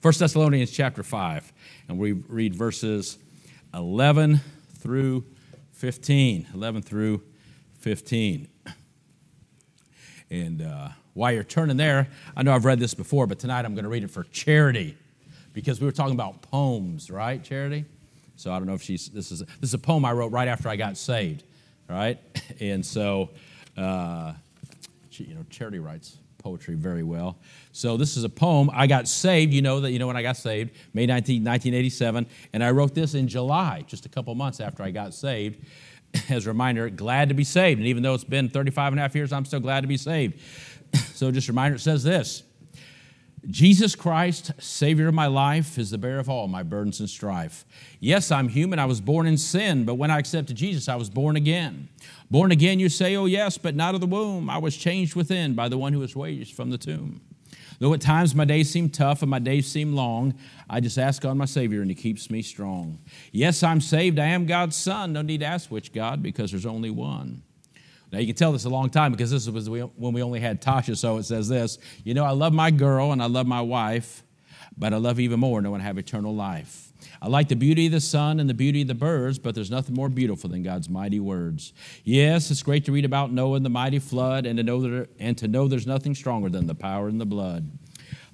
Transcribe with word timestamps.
1 0.00 0.14
Thessalonians 0.16 0.70
chapter 0.70 1.02
5, 1.02 1.52
and 1.88 1.98
we 1.98 2.12
read 2.12 2.54
verses 2.54 3.18
11 3.74 4.40
through 4.78 5.24
15. 5.72 6.46
11 6.54 6.82
through 6.82 7.20
15. 7.80 8.46
And 10.30 10.62
uh, 10.62 10.90
while 11.14 11.32
you're 11.32 11.42
turning 11.42 11.76
there, 11.76 12.06
I 12.36 12.44
know 12.44 12.54
I've 12.54 12.64
read 12.64 12.78
this 12.78 12.94
before, 12.94 13.26
but 13.26 13.40
tonight 13.40 13.64
I'm 13.64 13.74
going 13.74 13.82
to 13.82 13.90
read 13.90 14.04
it 14.04 14.10
for 14.12 14.22
Charity 14.24 14.96
because 15.52 15.80
we 15.80 15.86
were 15.86 15.92
talking 15.92 16.14
about 16.14 16.42
poems, 16.42 17.10
right, 17.10 17.42
Charity? 17.42 17.84
So 18.36 18.52
I 18.52 18.58
don't 18.58 18.68
know 18.68 18.74
if 18.74 18.82
she's, 18.82 19.08
this 19.08 19.32
is, 19.32 19.40
this 19.40 19.70
is 19.70 19.74
a 19.74 19.78
poem 19.78 20.04
I 20.04 20.12
wrote 20.12 20.30
right 20.30 20.46
after 20.46 20.68
I 20.68 20.76
got 20.76 20.96
saved, 20.96 21.42
right? 21.88 22.18
And 22.60 22.86
so, 22.86 23.30
uh, 23.76 24.32
you 25.10 25.34
know, 25.34 25.44
Charity 25.50 25.80
writes 25.80 26.16
poetry 26.38 26.74
very 26.74 27.02
well. 27.02 27.38
So 27.72 27.96
this 27.96 28.16
is 28.16 28.24
a 28.24 28.28
poem. 28.28 28.70
I 28.72 28.86
got 28.86 29.08
saved. 29.08 29.52
You 29.52 29.62
know 29.62 29.80
that 29.80 29.90
you 29.90 29.98
know 29.98 30.06
when 30.06 30.16
I 30.16 30.22
got 30.22 30.36
saved, 30.36 30.70
May 30.94 31.06
19, 31.06 31.42
1987, 31.42 32.26
and 32.52 32.64
I 32.64 32.70
wrote 32.70 32.94
this 32.94 33.14
in 33.14 33.28
July, 33.28 33.84
just 33.86 34.06
a 34.06 34.08
couple 34.08 34.34
months 34.34 34.60
after 34.60 34.82
I 34.82 34.90
got 34.90 35.14
saved. 35.14 35.64
As 36.30 36.46
a 36.46 36.50
reminder, 36.50 36.88
glad 36.88 37.28
to 37.28 37.34
be 37.34 37.44
saved. 37.44 37.78
And 37.78 37.88
even 37.88 38.02
though 38.02 38.14
it's 38.14 38.24
been 38.24 38.48
35 38.48 38.94
and 38.94 39.00
a 39.00 39.02
half 39.02 39.14
years, 39.14 39.32
I'm 39.32 39.44
still 39.44 39.60
glad 39.60 39.82
to 39.82 39.88
be 39.88 39.96
saved. 39.96 40.40
So 41.18 41.30
just 41.32 41.48
a 41.48 41.52
reminder, 41.52 41.74
it 41.74 41.80
says 41.80 42.04
this. 42.04 42.44
Jesus 43.50 43.94
Christ, 43.94 44.52
Savior 44.58 45.08
of 45.08 45.14
my 45.14 45.26
life, 45.26 45.78
is 45.78 45.90
the 45.90 45.96
bearer 45.96 46.18
of 46.18 46.28
all 46.28 46.48
my 46.48 46.62
burdens 46.62 47.00
and 47.00 47.08
strife. 47.08 47.64
Yes, 47.98 48.30
I'm 48.30 48.48
human. 48.48 48.78
I 48.78 48.84
was 48.84 49.00
born 49.00 49.26
in 49.26 49.38
sin, 49.38 49.86
but 49.86 49.94
when 49.94 50.10
I 50.10 50.18
accepted 50.18 50.56
Jesus, 50.56 50.86
I 50.86 50.96
was 50.96 51.08
born 51.08 51.34
again. 51.34 51.88
Born 52.30 52.52
again, 52.52 52.78
you 52.78 52.90
say, 52.90 53.16
oh 53.16 53.24
yes, 53.24 53.56
but 53.56 53.74
not 53.74 53.94
of 53.94 54.02
the 54.02 54.06
womb. 54.06 54.50
I 54.50 54.58
was 54.58 54.76
changed 54.76 55.16
within 55.16 55.54
by 55.54 55.70
the 55.70 55.78
one 55.78 55.94
who 55.94 56.00
was 56.00 56.14
raised 56.14 56.54
from 56.54 56.68
the 56.68 56.76
tomb. 56.76 57.22
Though 57.78 57.94
at 57.94 58.02
times 58.02 58.34
my 58.34 58.44
days 58.44 58.70
seem 58.70 58.90
tough 58.90 59.22
and 59.22 59.30
my 59.30 59.38
days 59.38 59.66
seem 59.66 59.94
long, 59.94 60.34
I 60.68 60.80
just 60.80 60.98
ask 60.98 61.22
God 61.22 61.38
my 61.38 61.46
Savior 61.46 61.80
and 61.80 61.90
He 61.90 61.94
keeps 61.94 62.30
me 62.30 62.42
strong. 62.42 62.98
Yes, 63.32 63.62
I'm 63.62 63.80
saved. 63.80 64.18
I 64.18 64.26
am 64.26 64.44
God's 64.44 64.76
son. 64.76 65.14
No 65.14 65.22
need 65.22 65.40
to 65.40 65.46
ask 65.46 65.70
which 65.70 65.94
God 65.94 66.22
because 66.22 66.50
there's 66.50 66.66
only 66.66 66.90
one. 66.90 67.44
Now 68.12 68.18
you 68.18 68.26
can 68.26 68.36
tell 68.36 68.52
this 68.52 68.64
a 68.64 68.70
long 68.70 68.90
time 68.90 69.12
because 69.12 69.30
this 69.30 69.48
was 69.48 69.68
when 69.68 70.12
we 70.12 70.22
only 70.22 70.40
had 70.40 70.62
Tasha. 70.62 70.96
So 70.96 71.18
it 71.18 71.24
says 71.24 71.48
this 71.48 71.78
You 72.04 72.14
know, 72.14 72.24
I 72.24 72.30
love 72.30 72.52
my 72.52 72.70
girl 72.70 73.12
and 73.12 73.22
I 73.22 73.26
love 73.26 73.46
my 73.46 73.60
wife, 73.60 74.22
but 74.76 74.94
I 74.94 74.96
love 74.96 75.20
even 75.20 75.40
more 75.40 75.60
knowing 75.60 75.80
I 75.80 75.84
have 75.84 75.98
eternal 75.98 76.34
life. 76.34 76.92
I 77.22 77.28
like 77.28 77.48
the 77.48 77.56
beauty 77.56 77.86
of 77.86 77.92
the 77.92 78.00
sun 78.00 78.40
and 78.40 78.48
the 78.48 78.54
beauty 78.54 78.82
of 78.82 78.88
the 78.88 78.94
birds, 78.94 79.38
but 79.38 79.54
there's 79.54 79.70
nothing 79.70 79.94
more 79.94 80.08
beautiful 80.08 80.50
than 80.50 80.62
God's 80.62 80.88
mighty 80.88 81.20
words. 81.20 81.72
Yes, 82.04 82.50
it's 82.50 82.62
great 82.62 82.84
to 82.86 82.92
read 82.92 83.04
about 83.04 83.32
Noah 83.32 83.56
and 83.56 83.64
the 83.64 83.70
mighty 83.70 83.98
flood 83.98 84.46
and 84.46 84.56
to 84.56 84.62
know 84.62 84.80
that, 84.80 85.08
and 85.18 85.36
to 85.38 85.48
know 85.48 85.68
there's 85.68 85.86
nothing 85.86 86.14
stronger 86.14 86.48
than 86.48 86.66
the 86.66 86.74
power 86.74 87.08
in 87.08 87.18
the 87.18 87.26
blood. 87.26 87.70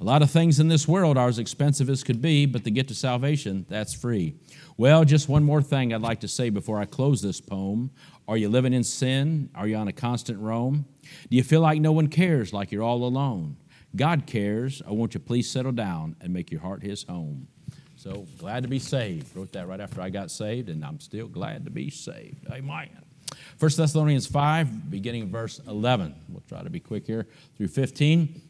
A 0.00 0.04
lot 0.04 0.22
of 0.22 0.30
things 0.30 0.60
in 0.60 0.68
this 0.68 0.88
world 0.88 1.16
are 1.16 1.28
as 1.28 1.38
expensive 1.38 1.88
as 1.88 2.02
could 2.02 2.20
be, 2.20 2.46
but 2.46 2.64
to 2.64 2.70
get 2.70 2.88
to 2.88 2.94
salvation, 2.94 3.64
that's 3.68 3.94
free. 3.94 4.34
Well, 4.76 5.04
just 5.04 5.28
one 5.28 5.44
more 5.44 5.62
thing 5.62 5.94
I'd 5.94 6.00
like 6.00 6.20
to 6.20 6.28
say 6.28 6.50
before 6.50 6.80
I 6.80 6.84
close 6.84 7.22
this 7.22 7.40
poem. 7.40 7.90
Are 8.26 8.36
you 8.36 8.48
living 8.48 8.72
in 8.72 8.84
sin? 8.84 9.50
Are 9.54 9.66
you 9.66 9.76
on 9.76 9.88
a 9.88 9.92
constant 9.92 10.38
roam? 10.40 10.86
Do 11.30 11.36
you 11.36 11.42
feel 11.42 11.60
like 11.60 11.80
no 11.80 11.92
one 11.92 12.08
cares, 12.08 12.52
like 12.52 12.72
you're 12.72 12.82
all 12.82 13.04
alone? 13.04 13.56
God 13.94 14.26
cares. 14.26 14.82
I 14.86 14.92
want 14.92 15.14
you 15.14 15.20
please 15.20 15.50
settle 15.50 15.72
down 15.72 16.16
and 16.20 16.32
make 16.32 16.50
your 16.50 16.60
heart 16.60 16.82
his 16.82 17.04
home. 17.04 17.48
So 17.96 18.26
glad 18.38 18.62
to 18.64 18.68
be 18.68 18.78
saved. 18.78 19.34
Wrote 19.36 19.52
that 19.52 19.68
right 19.68 19.80
after 19.80 20.00
I 20.00 20.10
got 20.10 20.30
saved, 20.30 20.68
and 20.68 20.84
I'm 20.84 21.00
still 21.00 21.28
glad 21.28 21.64
to 21.64 21.70
be 21.70 21.90
saved. 21.90 22.46
Amen. 22.50 22.88
1 23.58 23.70
Thessalonians 23.76 24.26
5, 24.26 24.90
beginning 24.90 25.30
verse 25.30 25.60
11. 25.66 26.14
We'll 26.28 26.42
try 26.48 26.62
to 26.62 26.70
be 26.70 26.80
quick 26.80 27.06
here 27.06 27.26
through 27.56 27.68
15. 27.68 28.42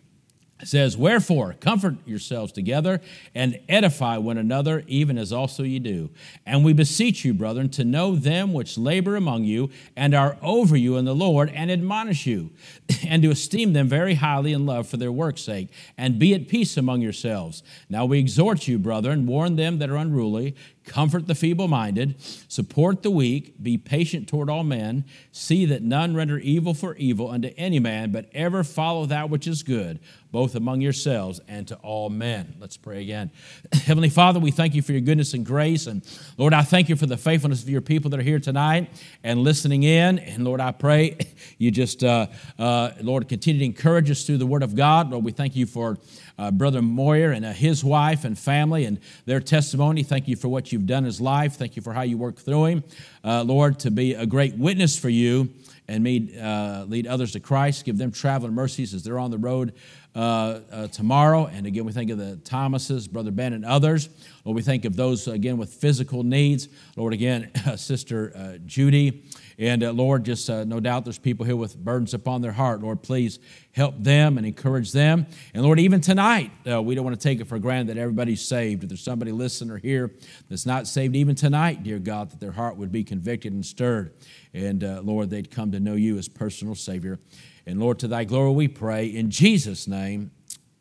It 0.61 0.69
says, 0.69 0.97
Wherefore, 0.97 1.55
comfort 1.59 1.97
yourselves 2.07 2.53
together 2.53 3.01
and 3.35 3.59
edify 3.69 4.19
one 4.19 4.39
another, 4.39 4.85
even 4.87 5.19
as 5.19 5.33
also 5.33 5.65
ye 5.65 5.81
do. 5.81 6.11
And 6.47 6.65
we 6.65 6.73
beseech 6.73 7.25
you, 7.25 7.35
brethren, 7.35 7.69
to 7.71 7.85
know 7.85 8.15
them 8.15 8.53
which 8.53 8.79
labor 8.79 9.17
among 9.17 9.45
you 9.45 9.71
and 9.97 10.15
are 10.15 10.39
over 10.43 10.77
you 10.77 10.97
in 10.97 11.07
the 11.07 11.15
Lord, 11.15 11.51
and 11.51 11.73
admonish 11.73 12.25
you, 12.25 12.51
and 13.07 13.23
to 13.25 13.31
esteem 13.31 13.73
them 13.73 13.89
very 13.89 14.15
highly 14.15 14.53
in 14.53 14.65
love 14.65 14.87
for 14.87 14.97
their 14.97 15.13
work's 15.13 15.43
sake, 15.43 15.71
and 15.99 16.21
be 16.21 16.35
at 16.35 16.49
peace 16.49 16.77
among 16.77 17.03
yourselves. 17.03 17.65
Now 17.89 18.05
we 18.05 18.21
exhort 18.21 18.69
you, 18.69 18.79
brethren, 18.79 19.27
warn 19.27 19.57
them 19.57 19.79
that 19.81 19.91
are 19.91 19.97
unruly, 19.97 20.55
comfort 20.85 21.27
the 21.27 21.35
feeble 21.35 21.69
minded, 21.69 22.15
support 22.49 23.03
the 23.03 23.11
weak, 23.11 23.63
be 23.63 23.79
patient 23.79 24.29
toward 24.29 24.51
all 24.51 24.65
men, 24.65 25.05
see 25.33 25.65
that 25.67 25.83
none 25.83 26.15
render 26.15 26.39
evil 26.39 26.75
for 26.75 26.95
evil 26.97 27.31
unto 27.31 27.51
any 27.57 27.79
man, 27.79 28.13
but 28.13 28.29
ever 28.33 28.63
follow 28.63 29.07
that 29.07 29.31
which 29.31 29.47
is 29.47 29.63
good, 29.63 29.99
both 30.31 30.55
among 30.55 30.81
yourselves 30.81 31.41
and 31.49 31.67
to 31.69 31.77
all 31.77 32.11
men. 32.11 32.55
Let's 32.61 32.77
pray 32.77 33.03
again. 33.03 33.31
Heavenly 33.73 34.11
Father, 34.11 34.41
we 34.41 34.51
thank 34.51 34.75
you 34.75 34.83
for 34.83 34.93
your 34.93 35.01
goodness 35.01 35.35
and 35.35 35.45
grace. 35.45 35.87
And 35.87 36.07
Lord, 36.37 36.53
I 36.53 36.63
thank 36.63 36.89
you 36.89 36.97
for 36.97 37.07
the 37.07 37.17
faithfulness 37.17 37.63
of 37.63 37.69
your 37.69 37.81
people 37.81 38.11
that 38.11 38.21
are 38.21 38.25
here 38.25 38.41
tonight 38.41 38.91
and 39.23 39.41
listening 39.41 39.83
in. 39.85 40.19
And 40.19 40.45
Lord, 40.45 40.61
I 40.61 40.73
pray 40.73 41.19
you 41.59 41.71
just, 41.71 42.05
uh, 42.05 42.27
uh, 42.59 42.91
Lord, 43.01 43.29
continue 43.29 43.61
to 43.61 43.65
encourage 43.65 44.11
us 44.11 44.25
through 44.25 44.39
the 44.39 44.47
word 44.47 44.63
of 44.63 44.75
God. 44.75 45.11
Lord, 45.11 45.25
we 45.25 45.33
thank 45.33 45.57
you 45.57 45.67
for 45.67 45.99
uh, 46.39 46.51
Brother 46.51 46.83
Moyer 46.83 47.31
and 47.31 47.45
uh, 47.45 47.53
his 47.53 47.85
wife 47.85 48.25
and 48.25 48.39
family 48.39 48.85
and 48.85 48.99
their 49.25 49.41
testimony. 49.41 50.03
Thank 50.03 50.29
you 50.29 50.37
for 50.37 50.49
what 50.49 50.73
you've 50.73 50.87
done 50.87 50.99
in 50.99 51.07
his 51.07 51.21
life. 51.21 51.55
Thank 51.55 51.77
you 51.77 51.83
for 51.83 51.93
how 51.93 52.03
you 52.03 52.19
work 52.19 52.37
through 52.37 52.67
him, 52.67 52.85
uh, 53.25 53.43
Lord, 53.43 53.79
to 53.81 53.91
be 53.91 54.15
a 54.15 54.27
great 54.27 54.57
witness 54.57 54.99
for 54.99 55.09
you 55.09 55.51
and 55.87 56.07
uh, 56.41 56.85
lead 56.89 57.07
others 57.07 57.33
to 57.33 57.41
Christ. 57.41 57.85
Give 57.85 57.99
them 57.99 58.11
traveling 58.11 58.55
mercies 58.55 58.95
as 58.95 59.05
they're 59.05 59.19
on 59.19 59.31
the 59.31 59.39
road 59.39 59.75
uh, 60.15 60.89
tomorrow. 60.89 61.47
And 61.47 61.67
again, 61.67 61.85
we 61.85 61.93
think 61.93 62.11
of 62.11 62.19
the 62.19 62.37
Thomases, 62.37 63.07
Brother 63.07 63.31
Ben, 63.31 63.53
and 63.53 63.65
others. 63.65 64.09
Lord, 64.45 64.57
we 64.57 64.63
think 64.63 64.85
of 64.85 64.97
those, 64.97 65.29
again, 65.29 65.59
with 65.59 65.75
physical 65.75 66.23
needs. 66.23 66.69
Lord, 66.97 67.13
again, 67.13 67.51
Sister 67.77 68.59
Judy. 68.65 69.25
And 69.59 69.85
uh, 69.85 69.93
Lord, 69.93 70.25
just 70.25 70.51
uh, 70.51 70.65
no 70.65 70.81
doubt 70.81 71.05
there's 71.05 71.19
people 71.19 71.47
here 71.47 71.57
with 71.57 71.77
burdens 71.77 72.15
upon 72.15 72.43
their 72.43 72.53
heart. 72.53 72.83
Lord, 72.83 73.03
please 73.03 73.39
help 73.73 73.95
them 73.99 74.37
and 74.39 74.47
encourage 74.47 74.93
them. 74.93 75.27
And 75.53 75.63
Lord, 75.63 75.79
even 75.79 76.01
tonight, 76.01 76.51
uh, 76.71 76.83
we 76.83 76.95
don't 76.95 77.05
want 77.05 77.19
to 77.19 77.23
take 77.23 77.41
it 77.41 77.47
for 77.47 77.59
granted 77.59 77.95
that 77.95 78.01
everybody's 78.01 78.47
saved. 78.47 78.83
If 78.83 78.89
there's 78.89 79.03
somebody 79.03 79.33
listening 79.33 79.71
or 79.71 79.79
here 79.79 80.13
that's 80.49 80.67
not 80.67 80.87
saved, 80.87 81.17
even 81.17 81.35
tonight, 81.35 81.83
dear 81.83 81.99
God, 81.99 82.31
that 82.31 82.41
their 82.41 82.53
heart 82.53 82.77
would 82.77 82.93
be 82.93 83.05
convicted 83.05 83.53
and 83.53 83.65
stirred. 83.65 84.13
And 84.53 84.83
uh, 84.83 85.01
Lord, 85.03 85.31
they'd 85.31 85.51
come 85.51 85.73
to 85.73 85.81
know 85.81 85.95
you 85.95 86.19
as 86.19 86.29
personal 86.29 86.75
Savior. 86.75 87.19
And 87.67 87.81
Lord, 87.81 87.99
to 88.01 88.09
thy 88.09 88.25
glory 88.25 88.53
we 88.53 88.69
pray. 88.69 89.07
In 89.07 89.31
Jesus' 89.31 89.89
name, 89.89 90.31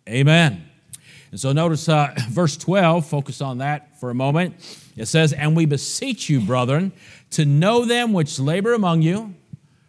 amen. 0.10 0.73
And 1.34 1.40
so 1.40 1.52
notice 1.52 1.90
uh, 1.90 2.14
verse 2.30 2.56
12, 2.58 3.08
focus 3.08 3.42
on 3.42 3.58
that 3.58 4.00
for 4.00 4.12
a 4.12 4.14
moment. 4.14 4.54
It 4.96 5.08
says, 5.08 5.34
And 5.34 5.56
we 5.56 5.66
beseech 5.66 6.30
you, 6.30 6.40
brethren, 6.40 6.92
to 7.32 7.44
know 7.44 7.86
them 7.86 8.14
which 8.14 8.40
labor 8.40 8.76
among 8.76 9.02
you, 9.02 9.34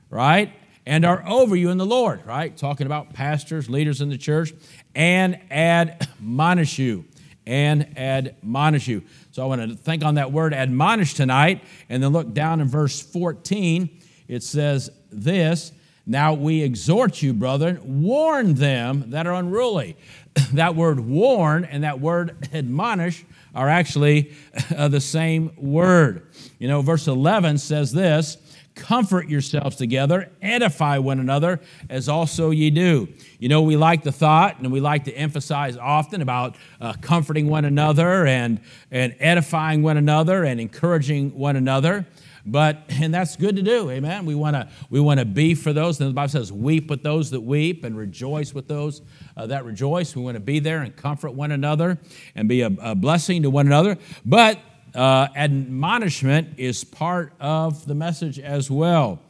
right? 0.09 0.55
And 0.87 1.05
are 1.05 1.23
over 1.29 1.55
you 1.55 1.69
in 1.69 1.77
the 1.77 1.85
Lord, 1.85 2.25
right? 2.25 2.57
Talking 2.57 2.87
about 2.87 3.13
pastors, 3.13 3.69
leaders 3.69 4.01
in 4.01 4.09
the 4.09 4.17
church, 4.17 4.55
and 4.95 5.39
admonish 5.51 6.79
you. 6.79 7.05
And 7.45 7.99
admonish 7.99 8.89
you. 8.89 9.03
So 9.33 9.43
I 9.43 9.45
want 9.47 9.69
to 9.69 9.77
think 9.77 10.03
on 10.03 10.15
that 10.15 10.33
word 10.33 10.55
admonish 10.55 11.13
tonight, 11.13 11.63
and 11.91 12.03
then 12.03 12.11
look 12.11 12.33
down 12.33 12.63
in 12.63 12.69
verse 12.69 13.03
14. 13.03 14.01
It 14.29 14.43
says 14.43 14.89
this 15.13 15.73
Now 16.07 16.35
we 16.35 16.63
exhort 16.63 17.23
you, 17.23 17.33
brethren, 17.33 18.03
warn 18.03 18.55
them 18.55 19.11
that 19.11 19.27
are 19.27 19.35
unruly. 19.35 19.97
that 20.53 20.75
word 20.75 21.01
warn 21.01 21.65
and 21.65 21.85
that 21.85 22.01
word 22.01 22.49
admonish 22.53 23.25
are 23.55 23.69
actually 23.69 24.33
uh, 24.77 24.89
the 24.89 25.01
same 25.01 25.53
word. 25.57 26.29
You 26.59 26.69
know, 26.69 26.83
verse 26.83 27.07
11 27.07 27.59
says 27.59 27.93
this 27.93 28.37
comfort 28.75 29.29
yourselves 29.29 29.77
together, 29.77 30.31
edify 30.43 30.99
one 30.99 31.21
another, 31.21 31.61
as 31.89 32.09
also 32.09 32.51
ye 32.51 32.71
do. 32.71 33.09
You 33.39 33.49
know, 33.49 33.63
we 33.63 33.77
like 33.77 34.03
the 34.03 34.13
thought 34.13 34.59
and 34.59 34.73
we 34.73 34.81
like 34.81 35.05
to 35.05 35.13
emphasize 35.13 35.77
often 35.77 36.23
about 36.23 36.57
uh, 36.81 36.95
comforting 37.01 37.49
one 37.49 37.65
another 37.65 38.27
and, 38.27 38.61
and 38.91 39.15
edifying 39.19 39.83
one 39.83 39.97
another 39.97 40.45
and 40.45 40.61
encouraging 40.61 41.39
one 41.39 41.57
another. 41.57 42.07
But 42.47 42.83
and 42.89 43.13
that's 43.13 43.37
good 43.37 43.57
to 43.57 43.63
do, 43.63 43.91
amen. 43.91 44.27
We 44.27 44.35
want 44.35 44.55
to 44.55 44.69
we 44.91 45.01
want 45.01 45.21
to 45.21 45.27
be 45.27 45.55
for 45.55 45.73
those. 45.73 46.01
And 46.01 46.11
the 46.11 46.15
Bible 46.15 46.29
says, 46.29 46.53
"Weep 46.53 46.91
with 46.91 47.03
those 47.03 47.31
that 47.31 47.41
weep, 47.41 47.85
and 47.85 47.97
rejoice 47.97 48.53
with 48.53 48.69
those 48.69 49.03
uh, 49.37 49.47
that 49.47 49.65
rejoice." 49.65 50.15
We 50.15 50.23
want 50.23 50.35
to 50.35 50.41
be 50.41 50.59
there 50.59 50.83
and 50.83 50.95
comfort 50.95 51.31
one 51.31 51.53
another 51.53 51.99
and 52.35 52.49
be 52.49 52.61
a, 52.61 52.71
a 52.81 52.95
blessing 52.95 53.43
to 53.43 53.51
one 53.51 53.67
another. 53.67 53.97
But 54.25 54.59
uh, 54.95 55.29
admonishment 55.35 56.55
is 56.59 56.85
part 56.85 57.33
of 57.41 57.87
the 57.87 57.95
message 57.95 58.39
as 58.39 58.71
well. 58.71 59.21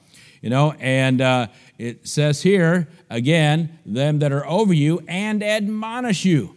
You 0.41 0.51
know, 0.51 0.73
and 0.79 1.23
uh, 1.23 1.47
it 1.79 2.07
says 2.07 2.43
here 2.43 2.89
again, 3.09 3.79
them 3.87 4.19
that 4.19 4.31
are 4.31 4.47
over 4.47 4.75
you 4.75 5.01
and 5.09 5.43
admonish 5.43 6.25
you. 6.25 6.55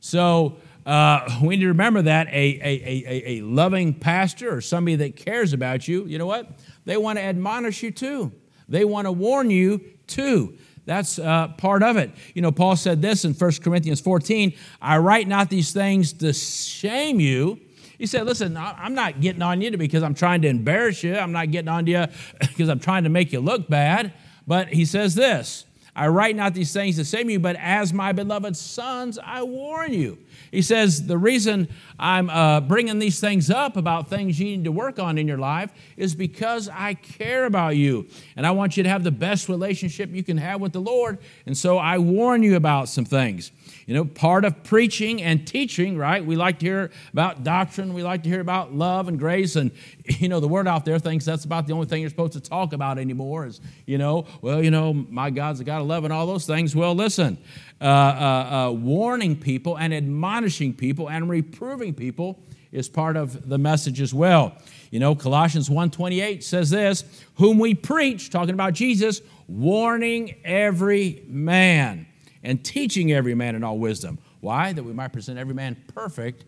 So 0.00 0.56
uh, 0.86 1.40
we 1.42 1.56
need 1.56 1.62
to 1.62 1.68
remember 1.68 2.00
that 2.02 2.28
a, 2.28 2.30
a, 2.32 3.04
a, 3.06 3.38
a 3.38 3.40
loving 3.42 3.92
pastor 3.92 4.54
or 4.54 4.60
somebody 4.60 4.96
that 4.96 5.16
cares 5.16 5.52
about 5.52 5.86
you, 5.86 6.06
you 6.06 6.16
know 6.16 6.26
what? 6.26 6.48
They 6.84 6.96
want 6.96 7.18
to 7.18 7.24
admonish 7.24 7.82
you 7.82 7.90
too. 7.90 8.32
They 8.68 8.84
want 8.84 9.06
to 9.06 9.12
warn 9.12 9.50
you 9.50 9.84
too. 10.06 10.56
That's 10.86 11.18
uh, 11.18 11.48
part 11.58 11.82
of 11.82 11.96
it. 11.96 12.12
You 12.34 12.42
know, 12.42 12.52
Paul 12.52 12.76
said 12.76 13.02
this 13.02 13.24
in 13.24 13.34
1 13.34 13.52
Corinthians 13.62 14.00
14 14.00 14.54
I 14.80 14.98
write 14.98 15.26
not 15.26 15.50
these 15.50 15.72
things 15.72 16.12
to 16.14 16.32
shame 16.32 17.20
you. 17.20 17.60
He 17.98 18.06
said, 18.06 18.26
Listen, 18.26 18.56
I'm 18.56 18.94
not 18.94 19.20
getting 19.20 19.42
on 19.42 19.60
you 19.60 19.76
because 19.76 20.02
I'm 20.02 20.14
trying 20.14 20.42
to 20.42 20.48
embarrass 20.48 21.02
you. 21.02 21.16
I'm 21.16 21.32
not 21.32 21.50
getting 21.50 21.68
on 21.68 21.86
you 21.86 22.06
because 22.40 22.68
I'm 22.68 22.80
trying 22.80 23.04
to 23.04 23.10
make 23.10 23.32
you 23.32 23.40
look 23.40 23.68
bad. 23.68 24.12
But 24.46 24.68
he 24.68 24.84
says 24.84 25.14
this 25.14 25.66
I 25.96 26.08
write 26.08 26.36
not 26.36 26.52
these 26.52 26.74
things 26.74 26.96
to 26.96 27.04
shame 27.04 27.30
you, 27.30 27.40
but 27.40 27.56
as 27.56 27.94
my 27.94 28.12
beloved 28.12 28.54
sons, 28.54 29.18
I 29.18 29.42
warn 29.42 29.94
you. 29.94 30.18
He 30.50 30.60
says, 30.60 31.06
The 31.06 31.16
reason 31.16 31.68
I'm 31.98 32.28
uh, 32.28 32.60
bringing 32.60 32.98
these 32.98 33.18
things 33.18 33.50
up 33.50 33.78
about 33.78 34.10
things 34.10 34.38
you 34.38 34.44
need 34.44 34.64
to 34.64 34.72
work 34.72 34.98
on 34.98 35.16
in 35.16 35.26
your 35.26 35.38
life 35.38 35.72
is 35.96 36.14
because 36.14 36.68
I 36.68 36.94
care 36.94 37.46
about 37.46 37.76
you. 37.76 38.08
And 38.36 38.46
I 38.46 38.50
want 38.50 38.76
you 38.76 38.82
to 38.82 38.90
have 38.90 39.04
the 39.04 39.10
best 39.10 39.48
relationship 39.48 40.10
you 40.12 40.22
can 40.22 40.36
have 40.36 40.60
with 40.60 40.74
the 40.74 40.82
Lord. 40.82 41.18
And 41.46 41.56
so 41.56 41.78
I 41.78 41.96
warn 41.96 42.42
you 42.42 42.56
about 42.56 42.90
some 42.90 43.06
things. 43.06 43.50
You 43.86 43.94
know, 43.94 44.04
part 44.04 44.44
of 44.44 44.64
preaching 44.64 45.22
and 45.22 45.46
teaching, 45.46 45.96
right? 45.96 46.24
We 46.24 46.34
like 46.34 46.58
to 46.58 46.66
hear 46.66 46.90
about 47.12 47.44
doctrine. 47.44 47.94
We 47.94 48.02
like 48.02 48.24
to 48.24 48.28
hear 48.28 48.40
about 48.40 48.74
love 48.74 49.06
and 49.06 49.16
grace. 49.16 49.54
And, 49.54 49.70
you 50.04 50.28
know, 50.28 50.40
the 50.40 50.48
word 50.48 50.66
out 50.66 50.84
there 50.84 50.98
thinks 50.98 51.24
that's 51.24 51.44
about 51.44 51.68
the 51.68 51.72
only 51.72 51.86
thing 51.86 52.00
you're 52.00 52.10
supposed 52.10 52.32
to 52.32 52.40
talk 52.40 52.72
about 52.72 52.98
anymore 52.98 53.46
is, 53.46 53.60
you 53.86 53.96
know, 53.96 54.26
well, 54.42 54.62
you 54.62 54.72
know, 54.72 54.92
my 54.92 55.30
God's 55.30 55.60
a 55.60 55.64
God 55.64 55.82
of 55.82 55.86
love 55.86 56.02
and 56.02 56.12
all 56.12 56.26
those 56.26 56.46
things. 56.46 56.74
Well, 56.74 56.96
listen, 56.96 57.38
uh, 57.80 57.84
uh, 57.84 58.68
uh, 58.68 58.72
warning 58.72 59.36
people 59.36 59.78
and 59.78 59.94
admonishing 59.94 60.74
people 60.74 61.08
and 61.08 61.30
reproving 61.30 61.94
people 61.94 62.40
is 62.72 62.88
part 62.88 63.16
of 63.16 63.48
the 63.48 63.56
message 63.56 64.00
as 64.00 64.12
well. 64.12 64.56
You 64.90 64.98
know, 64.98 65.14
Colossians 65.14 65.70
1:28 65.70 66.42
says 66.42 66.70
this, 66.70 67.04
whom 67.36 67.60
we 67.60 67.74
preach, 67.74 68.30
talking 68.30 68.54
about 68.54 68.74
Jesus, 68.74 69.20
warning 69.46 70.34
every 70.44 71.22
man 71.28 72.06
and 72.46 72.64
teaching 72.64 73.12
every 73.12 73.34
man 73.34 73.56
in 73.56 73.64
all 73.64 73.76
wisdom. 73.76 74.18
Why? 74.40 74.72
That 74.72 74.84
we 74.84 74.92
might 74.92 75.12
present 75.12 75.36
every 75.36 75.52
man 75.52 75.76
perfect 75.88 76.44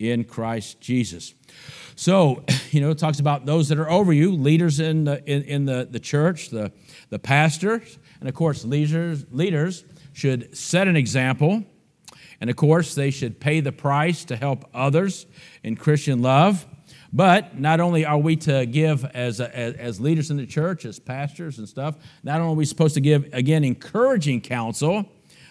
in 0.00 0.24
Christ 0.24 0.80
Jesus. 0.80 1.32
So, 1.94 2.44
you 2.72 2.80
know, 2.80 2.90
it 2.90 2.98
talks 2.98 3.20
about 3.20 3.46
those 3.46 3.68
that 3.68 3.78
are 3.78 3.88
over 3.88 4.12
you, 4.12 4.32
leaders 4.32 4.80
in 4.80 5.04
the, 5.04 5.24
in, 5.30 5.42
in 5.44 5.64
the, 5.64 5.86
the 5.88 6.00
church, 6.00 6.50
the, 6.50 6.72
the 7.10 7.20
pastors, 7.20 7.98
and 8.18 8.28
of 8.28 8.34
course, 8.34 8.64
leaders, 8.64 9.24
leaders 9.30 9.84
should 10.12 10.56
set 10.56 10.88
an 10.88 10.96
example. 10.96 11.62
And 12.40 12.50
of 12.50 12.56
course, 12.56 12.96
they 12.96 13.10
should 13.10 13.38
pay 13.38 13.60
the 13.60 13.72
price 13.72 14.24
to 14.26 14.36
help 14.36 14.68
others 14.74 15.26
in 15.62 15.76
Christian 15.76 16.20
love. 16.20 16.66
But 17.12 17.58
not 17.58 17.78
only 17.78 18.04
are 18.04 18.18
we 18.18 18.36
to 18.36 18.66
give 18.66 19.04
as, 19.04 19.40
as, 19.40 19.74
as, 19.76 20.00
leaders 20.00 20.30
in 20.30 20.36
the 20.36 20.46
church, 20.46 20.84
as 20.84 20.98
pastors 20.98 21.58
and 21.58 21.68
stuff, 21.68 21.96
not 22.22 22.40
only 22.40 22.52
are 22.52 22.56
we 22.56 22.64
supposed 22.64 22.94
to 22.94 23.00
give, 23.00 23.32
again, 23.32 23.64
encouraging 23.64 24.40
counsel, 24.42 25.08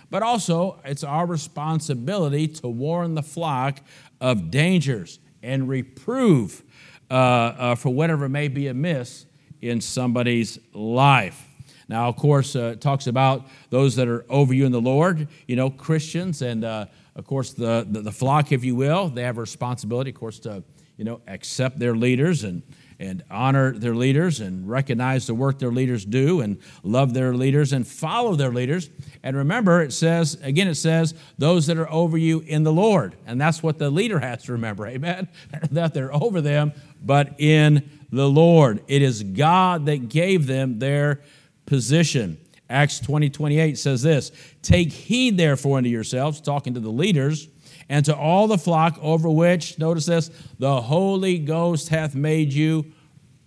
but 0.09 0.23
also 0.23 0.79
it's 0.85 1.03
our 1.03 1.25
responsibility 1.25 2.47
to 2.47 2.67
warn 2.67 3.15
the 3.15 3.23
flock 3.23 3.79
of 4.21 4.49
dangers 4.49 5.19
and 5.43 5.69
reprove 5.69 6.63
uh, 7.09 7.13
uh, 7.13 7.75
for 7.75 7.89
whatever 7.89 8.27
may 8.27 8.47
be 8.47 8.67
amiss 8.67 9.25
in 9.61 9.81
somebody's 9.81 10.59
life. 10.73 11.45
Now, 11.89 12.09
of 12.09 12.17
course, 12.17 12.55
uh, 12.55 12.73
it 12.73 12.81
talks 12.81 13.07
about 13.07 13.47
those 13.69 13.95
that 13.95 14.07
are 14.07 14.25
over 14.29 14.53
you 14.53 14.65
in 14.65 14.73
the 14.73 14.81
Lord, 14.81 15.27
you 15.47 15.55
know, 15.55 15.69
Christians, 15.69 16.41
and 16.41 16.65
uh, 16.65 16.87
of 17.15 17.25
course, 17.25 17.53
the, 17.53 17.87
the, 17.89 18.01
the 18.01 18.11
flock, 18.11 18.51
if 18.51 18.63
you 18.63 18.75
will, 18.75 19.09
they 19.09 19.23
have 19.23 19.37
a 19.37 19.41
responsibility, 19.41 20.09
of 20.09 20.17
course, 20.17 20.39
to, 20.39 20.63
you 20.97 21.05
know, 21.05 21.21
accept 21.27 21.79
their 21.79 21.95
leaders 21.95 22.43
and 22.43 22.61
and 22.99 23.23
honor 23.29 23.77
their 23.77 23.95
leaders 23.95 24.39
and 24.39 24.67
recognize 24.67 25.27
the 25.27 25.33
work 25.33 25.59
their 25.59 25.71
leaders 25.71 26.03
do 26.03 26.41
and 26.41 26.57
love 26.83 27.13
their 27.13 27.33
leaders 27.33 27.73
and 27.73 27.87
follow 27.87 28.35
their 28.35 28.51
leaders. 28.51 28.89
And 29.23 29.37
remember, 29.37 29.81
it 29.81 29.93
says, 29.93 30.37
again, 30.41 30.67
it 30.67 30.75
says, 30.75 31.13
those 31.37 31.67
that 31.67 31.77
are 31.77 31.91
over 31.91 32.17
you 32.17 32.39
in 32.39 32.63
the 32.63 32.73
Lord. 32.73 33.15
And 33.27 33.39
that's 33.39 33.61
what 33.61 33.77
the 33.77 33.89
leader 33.89 34.19
has 34.19 34.43
to 34.43 34.53
remember, 34.53 34.87
amen? 34.87 35.27
that 35.71 35.93
they're 35.93 36.13
over 36.13 36.41
them, 36.41 36.73
but 37.03 37.35
in 37.37 37.89
the 38.11 38.27
Lord. 38.27 38.83
It 38.87 39.01
is 39.01 39.21
God 39.23 39.85
that 39.85 40.09
gave 40.09 40.47
them 40.47 40.79
their 40.79 41.21
position. 41.65 42.37
Acts 42.69 42.99
20 42.99 43.29
28 43.29 43.77
says 43.77 44.01
this 44.01 44.31
Take 44.61 44.91
heed, 44.91 45.37
therefore, 45.37 45.77
unto 45.77 45.89
yourselves, 45.89 46.41
talking 46.41 46.73
to 46.73 46.79
the 46.79 46.89
leaders 46.89 47.47
and 47.89 48.05
to 48.05 48.15
all 48.15 48.47
the 48.47 48.57
flock 48.57 48.97
over 49.01 49.29
which, 49.29 49.79
notice 49.79 50.05
this, 50.05 50.29
the 50.59 50.81
Holy 50.81 51.39
Ghost 51.39 51.89
hath 51.89 52.15
made 52.15 52.53
you 52.53 52.91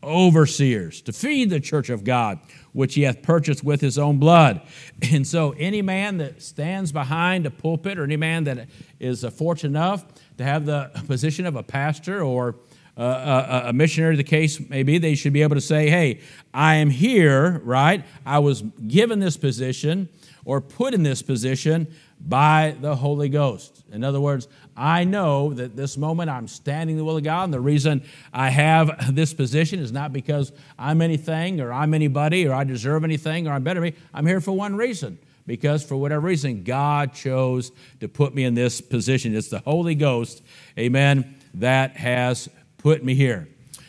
overseers 0.02 1.02
to 1.02 1.12
feed 1.12 1.50
the 1.50 1.60
church 1.60 1.90
of 1.90 2.04
God, 2.04 2.38
which 2.72 2.94
he 2.94 3.02
hath 3.02 3.22
purchased 3.22 3.62
with 3.62 3.80
his 3.80 3.98
own 3.98 4.18
blood. 4.18 4.62
And 5.12 5.26
so, 5.26 5.52
any 5.52 5.82
man 5.82 6.18
that 6.18 6.42
stands 6.42 6.92
behind 6.92 7.46
a 7.46 7.50
pulpit, 7.50 7.98
or 7.98 8.04
any 8.04 8.18
man 8.18 8.44
that 8.44 8.68
is 8.98 9.24
fortunate 9.24 9.70
enough 9.70 10.04
to 10.36 10.44
have 10.44 10.66
the 10.66 10.90
position 11.06 11.46
of 11.46 11.56
a 11.56 11.62
pastor 11.62 12.22
or 12.22 12.56
a, 12.96 13.62
a 13.66 13.72
missionary, 13.72 14.16
the 14.16 14.24
case 14.24 14.60
may 14.68 14.82
be, 14.82 14.98
they 14.98 15.14
should 15.14 15.32
be 15.32 15.42
able 15.42 15.54
to 15.54 15.60
say, 15.60 15.88
Hey, 15.88 16.20
I 16.52 16.76
am 16.76 16.90
here, 16.90 17.60
right? 17.64 18.04
I 18.26 18.40
was 18.40 18.62
given 18.62 19.20
this 19.20 19.36
position 19.36 20.08
or 20.44 20.60
put 20.60 20.94
in 20.94 21.02
this 21.02 21.22
position 21.22 21.92
by 22.20 22.76
the 22.80 22.94
Holy 22.94 23.28
Ghost. 23.28 23.82
In 23.90 24.04
other 24.04 24.20
words, 24.20 24.46
I 24.76 25.04
know 25.04 25.54
that 25.54 25.74
this 25.76 25.96
moment 25.96 26.30
I'm 26.30 26.48
standing 26.48 26.96
the 26.96 27.04
will 27.04 27.16
of 27.16 27.24
God, 27.24 27.44
and 27.44 27.54
the 27.54 27.60
reason 27.60 28.02
I 28.32 28.50
have 28.50 29.14
this 29.14 29.32
position 29.32 29.80
is 29.80 29.92
not 29.92 30.12
because 30.12 30.52
I'm 30.78 31.02
anything 31.02 31.60
or 31.60 31.72
I'm 31.72 31.94
anybody 31.94 32.46
or 32.46 32.54
I 32.54 32.64
deserve 32.64 33.04
anything 33.04 33.48
or 33.48 33.52
I'm 33.52 33.62
better 33.62 33.80
than 33.80 33.94
me. 33.94 33.98
I'm 34.12 34.26
here 34.26 34.40
for 34.40 34.52
one 34.52 34.76
reason 34.76 35.18
because 35.46 35.82
for 35.84 35.96
whatever 35.96 36.26
reason, 36.26 36.62
God 36.62 37.14
chose 37.14 37.72
to 38.00 38.08
put 38.08 38.34
me 38.34 38.44
in 38.44 38.54
this 38.54 38.80
position. 38.80 39.34
It's 39.34 39.48
the 39.48 39.60
Holy 39.60 39.94
Ghost, 39.94 40.42
amen, 40.78 41.36
that 41.54 41.96
has 41.96 42.48
put 42.78 43.02
me 43.02 43.14
here. 43.14 43.48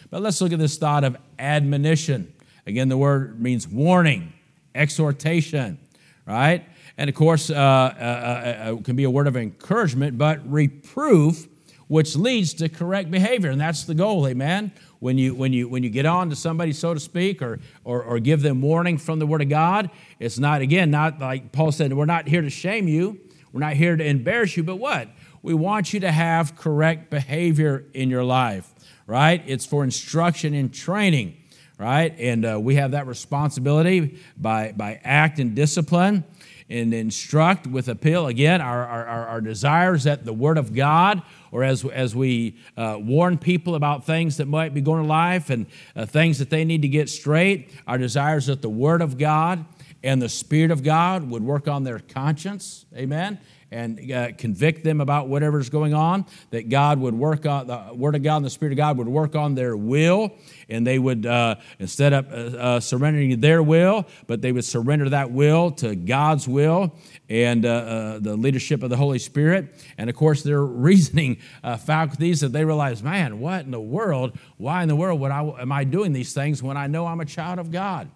But 0.09 0.21
let's 0.21 0.41
look 0.41 0.51
at 0.51 0.59
this 0.59 0.77
thought 0.77 1.03
of 1.03 1.17
admonition. 1.37 2.33
Again, 2.65 2.89
the 2.89 2.97
word 2.97 3.41
means 3.41 3.67
warning, 3.67 4.33
exhortation, 4.73 5.79
right? 6.25 6.65
And 7.01 7.09
of 7.09 7.15
course, 7.15 7.49
uh, 7.49 7.55
uh, 7.55 7.57
uh, 7.57 8.73
uh, 8.75 8.81
can 8.83 8.95
be 8.95 9.05
a 9.05 9.09
word 9.09 9.25
of 9.25 9.35
encouragement, 9.35 10.19
but 10.19 10.39
reproof, 10.47 11.47
which 11.87 12.15
leads 12.15 12.53
to 12.53 12.69
correct 12.69 13.09
behavior. 13.09 13.49
And 13.49 13.59
that's 13.59 13.85
the 13.85 13.95
goal, 13.95 14.27
amen? 14.27 14.71
When 14.99 15.17
you, 15.17 15.33
when 15.33 15.51
you, 15.51 15.67
when 15.67 15.81
you 15.81 15.89
get 15.89 16.05
on 16.05 16.29
to 16.29 16.35
somebody, 16.35 16.73
so 16.73 16.93
to 16.93 16.99
speak, 16.99 17.41
or, 17.41 17.59
or, 17.83 18.03
or 18.03 18.19
give 18.19 18.43
them 18.43 18.61
warning 18.61 18.99
from 18.99 19.17
the 19.17 19.25
Word 19.25 19.41
of 19.41 19.49
God, 19.49 19.89
it's 20.19 20.37
not, 20.37 20.61
again, 20.61 20.91
not 20.91 21.19
like 21.19 21.51
Paul 21.51 21.71
said, 21.71 21.91
we're 21.91 22.05
not 22.05 22.27
here 22.27 22.43
to 22.43 22.51
shame 22.51 22.87
you, 22.87 23.19
we're 23.51 23.61
not 23.61 23.73
here 23.73 23.97
to 23.97 24.05
embarrass 24.05 24.55
you, 24.55 24.61
but 24.61 24.75
what? 24.75 25.09
We 25.41 25.55
want 25.55 25.93
you 25.93 26.01
to 26.01 26.11
have 26.11 26.55
correct 26.55 27.09
behavior 27.09 27.83
in 27.95 28.11
your 28.11 28.23
life, 28.23 28.71
right? 29.07 29.43
It's 29.47 29.65
for 29.65 29.83
instruction 29.83 30.53
and 30.53 30.71
training, 30.71 31.35
right? 31.79 32.13
And 32.19 32.45
uh, 32.45 32.59
we 32.61 32.75
have 32.75 32.91
that 32.91 33.07
responsibility 33.07 34.19
by, 34.37 34.73
by 34.73 35.01
act 35.03 35.39
and 35.39 35.55
discipline 35.55 36.25
and 36.71 36.93
instruct 36.93 37.67
with 37.67 37.87
appeal. 37.89 38.27
Again, 38.27 38.61
our, 38.61 38.85
our, 38.85 39.27
our 39.27 39.41
desires 39.41 40.05
that 40.05 40.23
the 40.23 40.33
Word 40.33 40.57
of 40.57 40.73
God, 40.73 41.21
or 41.51 41.63
as, 41.63 41.83
as 41.85 42.15
we 42.15 42.57
uh, 42.77 42.97
warn 42.99 43.37
people 43.37 43.75
about 43.75 44.05
things 44.05 44.37
that 44.37 44.47
might 44.47 44.73
be 44.73 44.81
going 44.81 45.01
to 45.01 45.07
life 45.07 45.49
and 45.49 45.65
uh, 45.95 46.05
things 46.05 46.39
that 46.39 46.49
they 46.49 46.63
need 46.63 46.81
to 46.81 46.87
get 46.87 47.09
straight, 47.09 47.71
our 47.85 47.97
desires 47.97 48.45
that 48.45 48.61
the 48.61 48.69
Word 48.69 49.01
of 49.01 49.17
God 49.17 49.65
and 50.01 50.21
the 50.21 50.29
Spirit 50.29 50.71
of 50.71 50.81
God 50.81 51.29
would 51.29 51.43
work 51.43 51.67
on 51.67 51.83
their 51.83 51.99
conscience. 51.99 52.85
Amen 52.95 53.37
and 53.71 54.11
uh, 54.11 54.33
convict 54.37 54.83
them 54.83 54.99
about 54.99 55.29
whatever's 55.29 55.69
going 55.69 55.93
on, 55.93 56.25
that 56.49 56.67
God 56.67 56.99
would 56.99 57.13
work 57.13 57.45
on, 57.45 57.67
the 57.67 57.91
Word 57.93 58.15
of 58.15 58.23
God 58.23 58.37
and 58.37 58.45
the 58.45 58.49
Spirit 58.49 58.73
of 58.73 58.77
God 58.77 58.97
would 58.97 59.07
work 59.07 59.35
on 59.35 59.55
their 59.55 59.77
will, 59.77 60.31
and 60.69 60.85
they 60.85 60.99
would, 60.99 61.25
uh, 61.25 61.55
instead 61.79 62.11
of 62.13 62.31
uh, 62.31 62.57
uh 62.57 62.79
surrendering 62.79 63.39
their 63.39 63.63
will, 63.63 64.05
but 64.27 64.41
they 64.41 64.51
would 64.51 64.65
surrender 64.65 65.09
that 65.09 65.31
will 65.31 65.71
to 65.71 65.95
God's 65.95 66.47
will 66.47 66.93
and 67.29 67.65
uh, 67.65 67.69
uh, 67.69 68.19
the 68.19 68.35
leadership 68.35 68.83
of 68.83 68.89
the 68.89 68.97
Holy 68.97 69.19
Spirit. 69.19 69.73
And 69.97 70.09
of 70.09 70.15
course, 70.15 70.43
their 70.43 70.63
reasoning 70.91 71.37
faculties 71.79 72.41
that 72.41 72.51
they 72.51 72.65
realize, 72.65 73.01
man, 73.01 73.39
what 73.39 73.61
in 73.61 73.71
the 73.71 73.79
world, 73.79 74.37
why 74.57 74.83
in 74.83 74.89
the 74.89 74.95
world 74.95 75.19
would 75.21 75.31
I, 75.31 75.41
am 75.61 75.71
I 75.71 75.85
doing 75.85 76.11
these 76.11 76.33
things 76.33 76.61
when 76.61 76.75
I 76.75 76.87
know 76.87 77.07
I'm 77.07 77.21
a 77.21 77.25
child 77.25 77.59
of 77.59 77.71
God? 77.71 78.09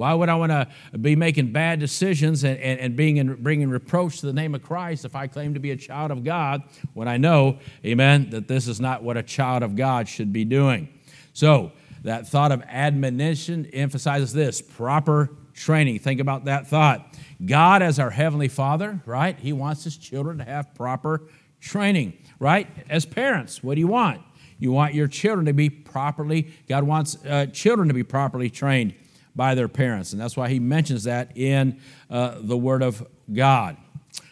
Why 0.00 0.14
would 0.14 0.30
I 0.30 0.34
want 0.34 0.50
to 0.50 0.66
be 0.98 1.14
making 1.14 1.52
bad 1.52 1.78
decisions 1.78 2.42
and, 2.42 2.58
and, 2.58 2.80
and 2.80 2.96
being 2.96 3.18
in, 3.18 3.34
bringing 3.42 3.68
reproach 3.68 4.20
to 4.20 4.26
the 4.26 4.32
name 4.32 4.54
of 4.54 4.62
Christ 4.62 5.04
if 5.04 5.14
I 5.14 5.26
claim 5.26 5.52
to 5.52 5.60
be 5.60 5.72
a 5.72 5.76
child 5.76 6.10
of 6.10 6.24
God 6.24 6.62
when 6.94 7.06
I 7.06 7.18
know, 7.18 7.58
amen, 7.84 8.30
that 8.30 8.48
this 8.48 8.66
is 8.66 8.80
not 8.80 9.02
what 9.02 9.18
a 9.18 9.22
child 9.22 9.62
of 9.62 9.76
God 9.76 10.08
should 10.08 10.32
be 10.32 10.46
doing? 10.46 10.88
So, 11.34 11.72
that 12.02 12.26
thought 12.26 12.50
of 12.50 12.62
admonition 12.62 13.66
emphasizes 13.74 14.32
this 14.32 14.62
proper 14.62 15.36
training. 15.52 15.98
Think 15.98 16.18
about 16.18 16.46
that 16.46 16.66
thought. 16.66 17.14
God, 17.44 17.82
as 17.82 17.98
our 17.98 18.08
Heavenly 18.08 18.48
Father, 18.48 19.02
right? 19.04 19.38
He 19.38 19.52
wants 19.52 19.84
His 19.84 19.98
children 19.98 20.38
to 20.38 20.44
have 20.44 20.74
proper 20.74 21.28
training, 21.60 22.14
right? 22.38 22.66
As 22.88 23.04
parents, 23.04 23.62
what 23.62 23.74
do 23.74 23.80
you 23.80 23.88
want? 23.88 24.22
You 24.58 24.72
want 24.72 24.94
your 24.94 25.08
children 25.08 25.44
to 25.44 25.52
be 25.52 25.68
properly, 25.68 26.54
God 26.70 26.84
wants 26.84 27.22
uh, 27.26 27.46
children 27.52 27.88
to 27.88 27.94
be 27.94 28.02
properly 28.02 28.48
trained 28.48 28.94
by 29.34 29.54
their 29.54 29.68
parents. 29.68 30.12
And 30.12 30.20
that's 30.20 30.36
why 30.36 30.48
he 30.48 30.58
mentions 30.58 31.04
that 31.04 31.36
in 31.36 31.80
uh, 32.08 32.36
the 32.40 32.56
Word 32.56 32.82
of 32.82 33.06
God. 33.32 33.76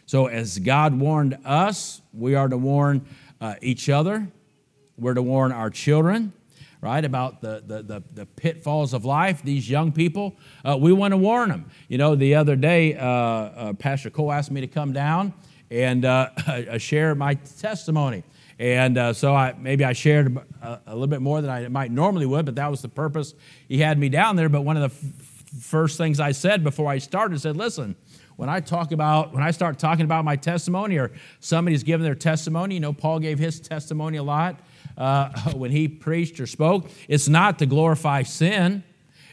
So, 0.06 0.26
as 0.26 0.58
God 0.58 0.98
warned 0.98 1.38
us, 1.44 2.00
we 2.12 2.34
are 2.34 2.48
to 2.48 2.56
warn 2.56 3.06
uh, 3.40 3.56
each 3.60 3.88
other, 3.88 4.28
we're 4.96 5.14
to 5.14 5.22
warn 5.22 5.52
our 5.52 5.70
children. 5.70 6.32
Right 6.80 7.04
about 7.04 7.40
the, 7.40 7.60
the, 7.66 7.82
the, 7.82 8.02
the 8.14 8.24
pitfalls 8.24 8.94
of 8.94 9.04
life, 9.04 9.42
these 9.42 9.68
young 9.68 9.90
people, 9.90 10.36
uh, 10.64 10.78
we 10.80 10.92
want 10.92 11.10
to 11.10 11.16
warn 11.16 11.48
them. 11.48 11.68
You 11.88 11.98
know, 11.98 12.14
the 12.14 12.36
other 12.36 12.54
day, 12.54 12.94
uh, 12.94 13.04
uh, 13.04 13.72
Pastor 13.72 14.10
Cole 14.10 14.30
asked 14.30 14.52
me 14.52 14.60
to 14.60 14.68
come 14.68 14.92
down 14.92 15.34
and 15.72 16.04
uh, 16.04 16.78
share 16.78 17.16
my 17.16 17.34
testimony. 17.34 18.22
And 18.58 18.98
uh, 18.98 19.12
so 19.12 19.34
I, 19.34 19.54
maybe 19.58 19.84
I 19.84 19.92
shared 19.92 20.36
a, 20.60 20.80
a, 20.86 20.92
little 20.92 21.06
bit 21.06 21.22
more 21.22 21.40
than 21.40 21.50
I 21.50 21.68
might 21.68 21.92
normally 21.92 22.26
would, 22.26 22.44
but 22.44 22.56
that 22.56 22.70
was 22.70 22.82
the 22.82 22.88
purpose 22.88 23.34
he 23.68 23.78
had 23.78 23.98
me 23.98 24.08
down 24.08 24.34
there. 24.34 24.48
But 24.48 24.62
one 24.62 24.76
of 24.76 24.90
the 24.90 24.96
f- 24.96 25.62
first 25.62 25.96
things 25.96 26.18
I 26.18 26.32
said 26.32 26.64
before 26.64 26.90
I 26.90 26.98
started 26.98 27.40
said, 27.40 27.56
listen, 27.56 27.94
when 28.34 28.48
I 28.48 28.60
talk 28.60 28.90
about, 28.90 29.32
when 29.32 29.42
I 29.42 29.52
start 29.52 29.78
talking 29.78 30.04
about 30.04 30.24
my 30.24 30.34
testimony 30.34 30.98
or 30.98 31.12
somebody's 31.38 31.84
giving 31.84 32.04
their 32.04 32.16
testimony, 32.16 32.74
you 32.74 32.80
know, 32.80 32.92
Paul 32.92 33.20
gave 33.20 33.38
his 33.38 33.60
testimony 33.60 34.16
a 34.16 34.22
lot 34.24 34.60
uh, 34.96 35.30
when 35.52 35.70
he 35.70 35.86
preached 35.86 36.40
or 36.40 36.46
spoke. 36.46 36.90
It's 37.08 37.28
not 37.28 37.60
to 37.60 37.66
glorify 37.66 38.24
sin. 38.24 38.82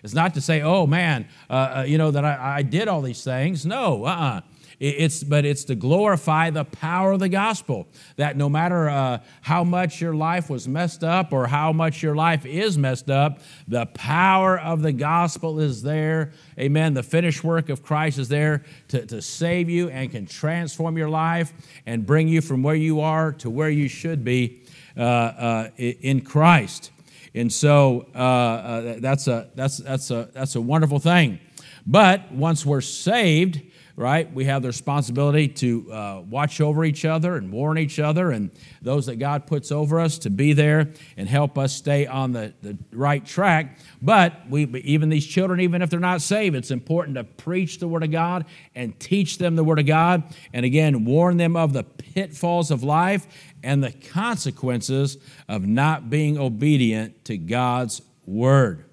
It's 0.04 0.14
not 0.14 0.36
to 0.36 0.42
say, 0.42 0.62
oh 0.62 0.86
man, 0.86 1.28
uh, 1.50 1.54
uh, 1.54 1.86
you 1.88 1.98
know, 1.98 2.12
that 2.12 2.24
I, 2.24 2.58
I, 2.58 2.62
did 2.62 2.88
all 2.88 3.02
these 3.02 3.24
things. 3.24 3.66
No, 3.66 4.06
uh 4.06 4.10
uh-uh. 4.10 4.42
It's, 4.80 5.24
but 5.24 5.46
it's 5.46 5.64
to 5.66 5.76
glorify 5.76 6.50
the 6.50 6.66
power 6.66 7.14
of 7.14 7.20
the 7.20 7.30
gospel. 7.30 7.88
That 8.18 8.36
no 8.36 8.50
matter 8.50 8.90
uh, 8.90 9.20
how 9.42 9.64
much 9.64 10.02
your 10.02 10.14
life 10.14 10.50
was 10.50 10.68
messed 10.68 11.04
up 11.04 11.32
or 11.32 11.48
how 11.48 11.72
much 11.72 12.04
your 12.04 12.16
life 12.16 12.46
is 12.46 12.78
messed 12.78 13.10
up, 13.10 13.40
the 13.68 13.86
power 13.88 14.60
of 14.60 14.82
the 14.82 14.92
gospel 14.92 15.60
is 15.60 15.82
there. 15.82 16.32
Amen. 16.60 16.94
The 16.94 17.04
finished 17.04 17.44
work 17.44 17.70
of 17.70 17.84
Christ 17.84 18.20
is 18.20 18.28
there 18.28 18.64
to, 18.90 19.06
to 19.06 19.22
save 19.22 19.70
you 19.70 19.90
and 19.90 20.12
can 20.12 20.26
transform 20.26 20.98
your 20.98 21.10
life 21.10 21.54
and 21.86 22.06
bring 22.06 22.28
you 22.28 22.42
from 22.42 22.64
where 22.64 22.76
you 22.76 23.00
are 23.00 23.32
to 23.34 23.50
where 23.50 23.70
you 23.70 23.88
should 23.88 24.24
be 24.24 24.64
uh, 24.98 25.02
uh, 25.02 25.70
in 25.78 26.22
Christ. 26.22 26.92
And 27.34 27.52
so 27.52 28.08
uh, 28.16 28.18
uh, 28.18 28.96
that's, 29.00 29.28
a, 29.28 29.50
that's, 29.56 29.78
that's, 29.78 30.10
a, 30.10 30.30
that's 30.34 30.56
a 30.56 30.62
wonderful 30.62 31.00
thing. 31.00 31.40
But 31.86 32.32
once 32.32 32.66
we're 32.66 32.82
saved, 32.82 33.62
right? 33.98 34.32
We 34.34 34.46
have 34.46 34.62
the 34.62 34.68
responsibility 34.68 35.48
to 35.48 35.92
uh, 35.92 36.22
watch 36.30 36.60
over 36.60 36.84
each 36.84 37.06
other 37.06 37.38
and 37.38 37.52
warn 37.52 37.78
each 37.78 37.98
other 37.98 38.32
and 38.32 38.52
those 38.82 39.06
that 39.06 39.18
God 39.18 39.48
puts 39.48 39.72
over 39.72 40.00
us 40.00 40.18
to 40.20 40.30
be 40.30 40.54
there 40.54 40.92
and 41.16 41.30
help 41.30 41.58
us 41.58 41.74
stay 41.74 42.06
on 42.06 42.34
the, 42.34 42.54
the 42.62 42.78
right 42.92 43.26
track. 43.26 43.80
But 44.02 44.50
we, 44.50 44.66
even 44.82 45.10
these 45.10 45.26
children, 45.26 45.62
even 45.62 45.82
if 45.82 45.90
they're 45.90 46.00
not 46.00 46.22
saved, 46.22 46.56
it's 46.56 46.72
important 46.72 47.16
to 47.16 47.24
preach 47.24 47.80
the 47.80 47.88
Word 47.88 48.04
of 48.04 48.12
God 48.12 48.46
and 48.74 49.00
teach 49.00 49.38
them 49.38 49.56
the 49.56 49.64
Word 49.64 49.80
of 49.80 49.86
God. 49.86 50.24
And 50.52 50.66
again, 50.66 51.06
warn 51.06 51.38
them 51.38 51.56
of 51.56 51.72
the 51.72 51.84
pitfalls 51.84 52.72
of 52.72 52.84
life 52.84 53.28
and 53.64 53.82
the 53.84 53.92
consequences 53.92 55.18
of 55.48 55.66
not 55.66 56.10
being 56.10 56.38
obedient 56.38 57.24
to 57.26 57.38
God's 57.38 58.02
Word. 58.26 58.85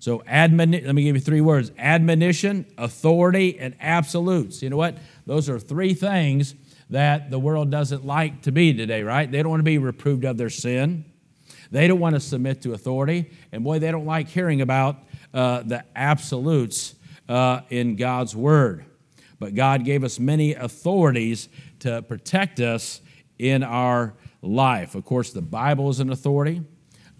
So, 0.00 0.20
admoni- 0.20 0.84
let 0.84 0.94
me 0.94 1.02
give 1.02 1.14
you 1.14 1.20
three 1.20 1.42
words 1.42 1.70
admonition, 1.78 2.66
authority, 2.78 3.58
and 3.58 3.74
absolutes. 3.80 4.62
You 4.62 4.70
know 4.70 4.78
what? 4.78 4.96
Those 5.26 5.48
are 5.48 5.58
three 5.58 5.92
things 5.94 6.54
that 6.88 7.30
the 7.30 7.38
world 7.38 7.70
doesn't 7.70 8.04
like 8.04 8.42
to 8.42 8.50
be 8.50 8.72
today, 8.72 9.02
right? 9.02 9.30
They 9.30 9.42
don't 9.42 9.50
want 9.50 9.60
to 9.60 9.64
be 9.64 9.78
reproved 9.78 10.24
of 10.24 10.38
their 10.38 10.50
sin. 10.50 11.04
They 11.70 11.86
don't 11.86 12.00
want 12.00 12.14
to 12.14 12.20
submit 12.20 12.62
to 12.62 12.72
authority. 12.72 13.30
And 13.52 13.62
boy, 13.62 13.78
they 13.78 13.92
don't 13.92 14.06
like 14.06 14.28
hearing 14.28 14.62
about 14.62 14.96
uh, 15.32 15.62
the 15.62 15.84
absolutes 15.94 16.94
uh, 17.28 17.60
in 17.68 17.96
God's 17.96 18.34
Word. 18.34 18.86
But 19.38 19.54
God 19.54 19.84
gave 19.84 20.02
us 20.02 20.18
many 20.18 20.54
authorities 20.54 21.48
to 21.80 22.02
protect 22.02 22.58
us 22.58 23.02
in 23.38 23.62
our 23.62 24.14
life. 24.42 24.94
Of 24.94 25.04
course, 25.04 25.30
the 25.30 25.42
Bible 25.42 25.90
is 25.90 26.00
an 26.00 26.10
authority. 26.10 26.62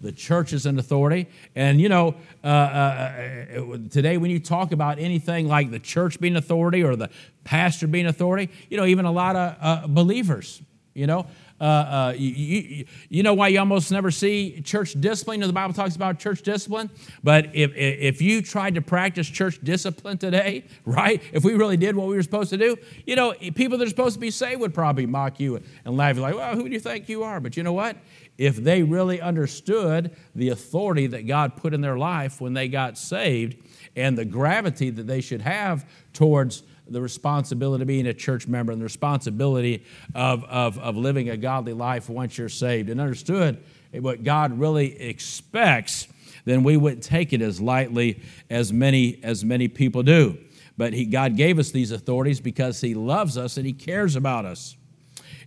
The 0.01 0.11
church 0.11 0.51
is 0.51 0.65
an 0.65 0.79
authority. 0.79 1.27
And, 1.55 1.79
you 1.79 1.87
know, 1.87 2.15
uh, 2.43 2.47
uh, 2.47 2.49
uh, 2.49 3.77
today 3.89 4.17
when 4.17 4.31
you 4.31 4.39
talk 4.39 4.71
about 4.71 4.97
anything 4.97 5.47
like 5.47 5.69
the 5.69 5.79
church 5.79 6.19
being 6.19 6.35
authority 6.35 6.83
or 6.83 6.95
the 6.95 7.09
pastor 7.43 7.87
being 7.87 8.07
authority, 8.07 8.49
you 8.69 8.77
know, 8.77 8.85
even 8.85 9.05
a 9.05 9.11
lot 9.11 9.35
of 9.35 9.55
uh, 9.61 9.87
believers, 9.87 10.61
you 10.93 11.07
know, 11.07 11.27
uh, 11.61 11.63
uh, 11.63 12.13
you, 12.17 12.29
you, 12.29 12.85
you, 13.09 13.23
know 13.23 13.35
why 13.35 13.47
you 13.47 13.59
almost 13.59 13.91
never 13.91 14.09
see 14.09 14.61
church 14.61 14.99
discipline? 14.99 15.39
You 15.39 15.41
know, 15.41 15.47
the 15.47 15.53
Bible 15.53 15.75
talks 15.75 15.95
about 15.95 16.17
church 16.17 16.41
discipline. 16.41 16.89
But 17.23 17.55
if, 17.55 17.71
if 17.75 18.19
you 18.19 18.41
tried 18.41 18.73
to 18.75 18.81
practice 18.81 19.29
church 19.29 19.59
discipline 19.63 20.17
today, 20.17 20.65
right, 20.85 21.21
if 21.31 21.43
we 21.43 21.53
really 21.53 21.77
did 21.77 21.95
what 21.95 22.07
we 22.07 22.15
were 22.15 22.23
supposed 22.23 22.49
to 22.49 22.57
do, 22.57 22.77
you 23.05 23.15
know, 23.15 23.33
people 23.53 23.77
that 23.77 23.85
are 23.85 23.89
supposed 23.89 24.15
to 24.15 24.19
be 24.19 24.31
saved 24.31 24.59
would 24.59 24.73
probably 24.73 25.05
mock 25.05 25.39
you 25.39 25.61
and 25.85 25.95
laugh. 25.95 26.17
Like, 26.17 26.33
well, 26.33 26.55
who 26.55 26.63
do 26.63 26.73
you 26.73 26.79
think 26.79 27.07
you 27.07 27.23
are? 27.23 27.39
But 27.39 27.55
you 27.55 27.61
know 27.61 27.73
what? 27.73 27.95
if 28.37 28.55
they 28.55 28.81
really 28.81 29.21
understood 29.21 30.15
the 30.33 30.49
authority 30.49 31.05
that 31.05 31.27
God 31.27 31.57
put 31.57 31.75
in 31.75 31.81
their 31.81 31.97
life 31.97 32.41
when 32.41 32.53
they 32.53 32.67
got 32.67 32.97
saved 32.97 33.55
and 33.95 34.17
the 34.17 34.25
gravity 34.25 34.89
that 34.89 35.05
they 35.05 35.21
should 35.21 35.41
have 35.41 35.85
towards 36.11 36.63
the 36.91 37.01
responsibility 37.01 37.81
of 37.81 37.87
being 37.87 38.07
a 38.07 38.13
church 38.13 38.47
member 38.47 38.71
and 38.71 38.81
the 38.81 38.85
responsibility 38.85 39.85
of, 40.13 40.43
of, 40.45 40.77
of 40.79 40.95
living 40.95 41.29
a 41.29 41.37
godly 41.37 41.73
life 41.73 42.09
once 42.09 42.37
you're 42.37 42.49
saved 42.49 42.89
and 42.89 42.99
understood 42.99 43.61
what 43.99 44.23
God 44.23 44.57
really 44.57 44.99
expects, 45.01 46.07
then 46.45 46.63
we 46.63 46.77
wouldn't 46.77 47.03
take 47.03 47.33
it 47.33 47.41
as 47.41 47.59
lightly 47.59 48.21
as 48.49 48.71
many, 48.71 49.19
as 49.23 49.43
many 49.43 49.67
people 49.67 50.03
do. 50.03 50.37
But 50.77 50.93
he, 50.93 51.05
God 51.05 51.35
gave 51.35 51.59
us 51.59 51.71
these 51.71 51.91
authorities 51.91 52.39
because 52.39 52.81
He 52.81 52.93
loves 52.93 53.37
us 53.37 53.57
and 53.57 53.65
He 53.65 53.73
cares 53.73 54.15
about 54.15 54.45
us. 54.45 54.75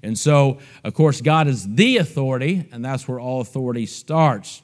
And 0.03 0.19
so, 0.19 0.59
of 0.85 0.93
course, 0.93 1.23
God 1.23 1.49
is 1.49 1.67
the 1.67 1.97
authority, 1.97 2.69
and 2.71 2.85
that's 2.85 3.09
where 3.09 3.19
all 3.19 3.41
authority 3.41 3.87
starts. 3.87 4.63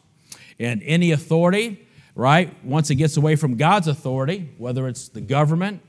And 0.58 0.82
any 0.84 1.12
authority, 1.12 1.88
right, 2.14 2.54
once 2.62 2.90
it 2.90 2.96
gets 2.96 3.16
away 3.16 3.37
from 3.37 3.56
God's 3.56 3.88
authority, 3.88 4.50
whether 4.58 4.87
it's 4.87 5.08
the 5.08 5.22
government, 5.22 5.80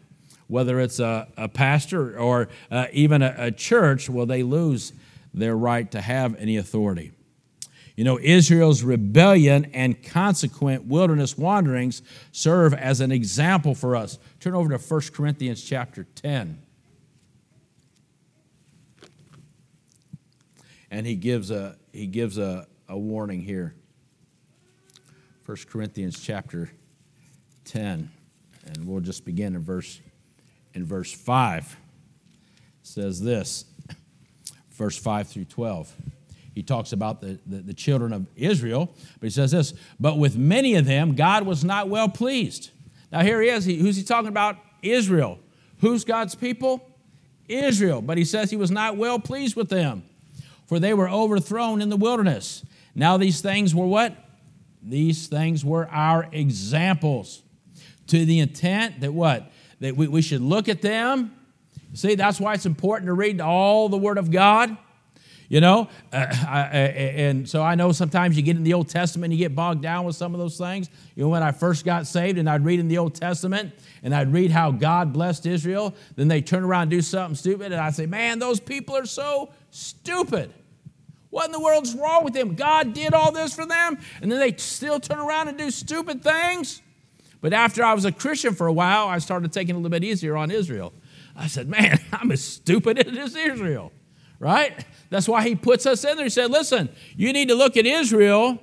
whether 0.51 0.79
it's 0.79 0.99
a, 0.99 1.27
a 1.37 1.47
pastor, 1.47 2.17
or 2.17 2.49
uh, 2.69 2.87
even 2.91 3.21
a, 3.21 3.33
a 3.37 3.51
church, 3.51 4.09
well, 4.09 4.25
they 4.25 4.43
lose 4.43 4.93
their 5.33 5.55
right 5.55 5.89
to 5.91 6.01
have 6.01 6.35
any 6.35 6.57
authority. 6.57 7.11
You 7.95 8.03
know, 8.03 8.19
Israel's 8.21 8.83
rebellion 8.83 9.71
and 9.73 10.01
consequent 10.03 10.85
wilderness 10.85 11.37
wanderings 11.37 12.01
serve 12.31 12.73
as 12.73 13.01
an 13.01 13.11
example 13.11 13.75
for 13.75 13.95
us. 13.95 14.19
Turn 14.39 14.53
over 14.53 14.69
to 14.69 14.77
1 14.77 15.01
Corinthians 15.13 15.63
chapter 15.63 16.05
10. 16.15 16.61
and 20.91 21.07
he 21.07 21.15
gives 21.15 21.49
a 21.49 21.75
he 21.93 22.05
gives 22.05 22.37
a, 22.37 22.67
a 22.87 22.97
warning 22.97 23.41
here 23.41 23.73
1 25.45 25.57
corinthians 25.69 26.19
chapter 26.19 26.69
10 27.65 28.11
and 28.67 28.85
we'll 28.85 28.99
just 28.99 29.25
begin 29.25 29.55
in 29.55 29.63
verse 29.63 30.01
in 30.73 30.85
verse 30.85 31.11
5 31.11 31.77
it 31.89 31.97
says 32.83 33.21
this 33.21 33.65
verse 34.71 34.97
5 34.97 35.27
through 35.27 35.45
12 35.45 35.93
he 36.53 36.63
talks 36.63 36.91
about 36.91 37.21
the, 37.21 37.39
the, 37.45 37.57
the 37.57 37.73
children 37.73 38.13
of 38.13 38.27
israel 38.35 38.93
but 39.19 39.27
he 39.27 39.29
says 39.29 39.51
this 39.51 39.73
but 39.99 40.17
with 40.17 40.37
many 40.37 40.75
of 40.75 40.85
them 40.85 41.15
god 41.15 41.45
was 41.45 41.63
not 41.63 41.89
well 41.89 42.09
pleased. 42.09 42.71
Now 43.11 43.21
here 43.21 43.41
he 43.41 43.49
is. 43.49 43.65
He, 43.65 43.77
who's 43.77 43.97
he 43.97 44.03
talking 44.03 44.29
about? 44.29 44.57
Israel. 44.81 45.37
Who's 45.79 46.05
god's 46.05 46.33
people? 46.33 46.87
Israel. 47.47 48.01
But 48.01 48.17
he 48.17 48.23
says 48.23 48.49
he 48.49 48.57
was 48.57 48.71
not 48.71 48.95
well 48.95 49.19
pleased 49.19 49.55
with 49.55 49.69
them 49.69 50.03
for 50.71 50.79
they 50.79 50.93
were 50.93 51.09
overthrown 51.09 51.81
in 51.81 51.89
the 51.89 51.97
wilderness. 51.97 52.63
Now, 52.95 53.17
these 53.17 53.41
things 53.41 53.75
were 53.75 53.85
what? 53.85 54.15
These 54.81 55.27
things 55.27 55.65
were 55.65 55.85
our 55.91 56.29
examples 56.31 57.41
to 58.07 58.23
the 58.23 58.39
intent 58.39 59.01
that 59.01 59.13
what? 59.13 59.51
That 59.81 59.97
we, 59.97 60.07
we 60.07 60.21
should 60.21 60.41
look 60.41 60.69
at 60.69 60.81
them. 60.81 61.35
See, 61.93 62.15
that's 62.15 62.39
why 62.39 62.53
it's 62.53 62.65
important 62.65 63.07
to 63.07 63.13
read 63.13 63.41
all 63.41 63.89
the 63.89 63.97
Word 63.97 64.17
of 64.17 64.31
God. 64.31 64.77
You 65.49 65.59
know, 65.59 65.89
uh, 66.13 66.27
I, 66.47 66.59
and 66.77 67.49
so 67.49 67.61
I 67.61 67.75
know 67.75 67.91
sometimes 67.91 68.37
you 68.37 68.41
get 68.41 68.55
in 68.55 68.63
the 68.63 68.73
Old 68.73 68.87
Testament, 68.87 69.33
and 69.33 69.37
you 69.37 69.45
get 69.45 69.53
bogged 69.53 69.81
down 69.81 70.05
with 70.05 70.15
some 70.15 70.33
of 70.33 70.39
those 70.39 70.57
things. 70.57 70.89
You 71.13 71.23
know, 71.23 71.29
when 71.29 71.43
I 71.43 71.51
first 71.51 71.83
got 71.83 72.07
saved 72.07 72.37
and 72.37 72.49
I'd 72.49 72.63
read 72.63 72.79
in 72.79 72.87
the 72.87 72.97
Old 72.99 73.15
Testament 73.15 73.73
and 74.01 74.15
I'd 74.15 74.31
read 74.31 74.51
how 74.51 74.71
God 74.71 75.11
blessed 75.11 75.45
Israel, 75.45 75.93
then 76.15 76.29
they 76.29 76.41
turn 76.41 76.63
around 76.63 76.83
and 76.83 76.91
do 76.91 77.01
something 77.01 77.35
stupid, 77.35 77.73
and 77.73 77.81
I 77.81 77.89
say, 77.89 78.05
man, 78.05 78.39
those 78.39 78.61
people 78.61 78.95
are 78.95 79.05
so 79.05 79.51
stupid. 79.71 80.53
What 81.31 81.47
in 81.47 81.51
the 81.51 81.59
world's 81.59 81.95
wrong 81.95 82.23
with 82.23 82.33
them? 82.33 82.55
God 82.55 82.93
did 82.93 83.13
all 83.13 83.33
this 83.33 83.53
for 83.53 83.65
them, 83.65 83.97
and 84.21 84.31
then 84.31 84.39
they 84.39 84.55
still 84.55 85.01
turn 85.01 85.19
around 85.19 85.49
and 85.49 85.57
do 85.57 85.69
stupid 85.69 86.23
things. 86.23 86.81
But 87.41 87.53
after 87.53 87.83
I 87.83 87.93
was 87.93 88.05
a 88.05 88.11
Christian 88.11 88.53
for 88.53 88.67
a 88.67 88.73
while, 88.73 89.07
I 89.07 89.17
started 89.17 89.51
taking 89.51 89.75
a 89.75 89.77
little 89.77 89.89
bit 89.89 90.03
easier 90.03 90.37
on 90.37 90.51
Israel. 90.51 90.93
I 91.35 91.47
said, 91.47 91.67
man, 91.67 91.99
I'm 92.13 92.31
as 92.31 92.43
stupid 92.43 92.99
as 93.17 93.35
Israel, 93.35 93.91
right? 94.39 94.85
That's 95.09 95.27
why 95.27 95.47
he 95.47 95.55
puts 95.55 95.85
us 95.85 96.05
in 96.05 96.15
there. 96.15 96.25
He 96.25 96.29
said, 96.29 96.51
listen, 96.51 96.89
you 97.15 97.33
need 97.33 97.49
to 97.49 97.55
look 97.55 97.77
at 97.77 97.85
Israel 97.85 98.59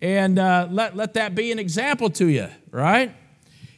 and 0.00 0.38
uh, 0.38 0.66
let, 0.70 0.96
let 0.96 1.14
that 1.14 1.34
be 1.34 1.52
an 1.52 1.58
example 1.58 2.10
to 2.10 2.26
you, 2.26 2.48
right? 2.70 3.14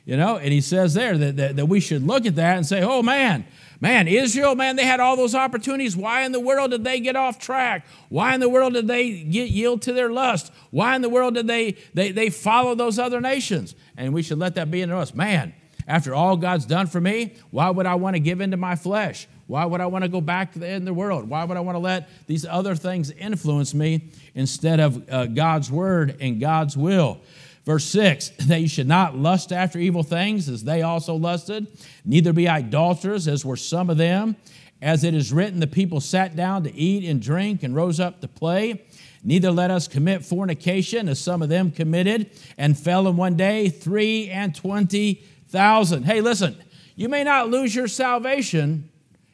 You 0.07 0.17
know, 0.17 0.37
and 0.37 0.53
he 0.53 0.61
says 0.61 0.95
there 0.95 1.17
that, 1.17 1.37
that, 1.37 1.57
that 1.57 1.67
we 1.67 1.81
should 1.81 2.03
look 2.03 2.27
at 2.27 2.37
that 2.37 2.57
and 2.57 2.67
say, 2.67 2.83
oh 2.83 3.03
man, 3.03 3.47
man, 3.81 4.07
Israel, 4.07 4.55
man, 4.55 4.77
they 4.77 4.85
had 4.85 5.01
all 5.01 5.17
those 5.17 5.35
opportunities. 5.35 5.97
Why 5.97 6.23
in 6.23 6.33
the 6.33 6.41
world 6.41 6.71
did 6.71 6.85
they 6.85 7.01
get 7.01 7.17
off 7.17 7.39
track? 7.39 7.87
Why 8.11 8.35
in 8.35 8.41
the 8.41 8.49
world 8.49 8.75
did 8.75 8.87
they 8.87 9.23
get 9.23 9.49
yield 9.49 9.83
to 9.83 9.93
their 9.93 10.11
lust? 10.11 10.53
Why 10.71 10.95
in 10.95 11.03
the 11.03 11.09
world 11.09 11.35
did 11.35 11.47
they, 11.47 11.77
they, 11.95 12.13
they 12.13 12.31
follow 12.31 12.75
those 12.75 12.99
other 12.99 13.21
nations? 13.21 13.75
And 13.97 14.13
we 14.13 14.23
should 14.23 14.39
let 14.39 14.57
that 14.57 14.71
be 14.71 14.83
in 14.83 14.91
us. 14.91 15.15
Man, 15.15 15.55
after 15.87 16.15
all 16.15 16.37
God's 16.37 16.67
done 16.67 16.87
for 16.87 17.01
me, 17.01 17.35
why 17.51 17.71
would 17.71 17.87
I 17.87 17.95
want 17.97 18.17
to 18.17 18.21
give 18.21 18.41
into 18.41 18.57
my 18.57 18.77
flesh? 18.77 19.29
Why 19.47 19.65
would 19.65 19.81
I 19.81 19.87
want 19.87 20.05
to 20.05 20.09
go 20.09 20.21
back 20.21 20.57
in 20.57 20.85
the 20.85 20.95
world? 20.95 21.29
Why 21.29 21.45
would 21.45 21.57
I 21.57 21.61
want 21.61 21.77
to 21.77 21.81
let 21.81 22.09
these 22.27 22.47
other 22.47 22.75
things 22.75 23.11
influence 23.11 23.75
me 23.75 24.11
instead 24.35 24.81
of 24.81 25.09
uh, 25.11 25.27
God's 25.27 25.71
word 25.71 26.17
and 26.21 26.41
God's 26.41 26.77
will? 26.77 27.21
Verse 27.65 27.85
6 27.85 28.29
that 28.47 28.61
you 28.61 28.69
should 28.69 28.89
not 28.89 29.17
lust 29.17 29.53
after 29.53 29.79
evil 29.79 30.03
things 30.03 30.49
as 30.49 30.65
they 30.65 30.83
also 30.83 31.15
lusted, 31.15 31.67
neither 32.05 32.33
be 32.33 32.49
idolaters 32.49 33.29
as 33.29 33.45
were 33.45 33.57
some 33.57 33.91
of 33.91 33.99
them. 33.99 34.37
As 34.85 35.03
it 35.03 35.15
is 35.15 35.33
written, 35.33 35.61
the 35.61 35.67
people 35.67 35.99
sat 35.99 36.37
down 36.37 36.65
to 36.65 36.75
eat 36.75 37.09
and 37.09 37.23
drink 37.23 37.63
and 37.63 37.75
rose 37.75 37.99
up 37.99 38.21
to 38.21 38.29
play. 38.29 38.85
Neither 39.23 39.51
let 39.51 39.71
us 39.71 39.89
commit 39.89 40.27
fornication 40.27 41.09
as 41.09 41.19
some 41.19 41.41
of 41.41 41.49
them 41.49 41.71
committed 41.71 42.31
and 42.59 42.79
fell 42.79 43.09
in 43.09 43.17
one 43.17 43.35
day 43.35 43.71
three 43.71 44.29
and 44.29 44.55
twenty 44.55 45.25
thousand. 45.49 46.03
Hey, 46.03 46.21
listen, 46.21 46.63
you 46.97 47.09
may 47.09 47.25
not 47.25 47.49
lose 47.49 47.75
your 47.75 47.89
salvation 47.89 48.91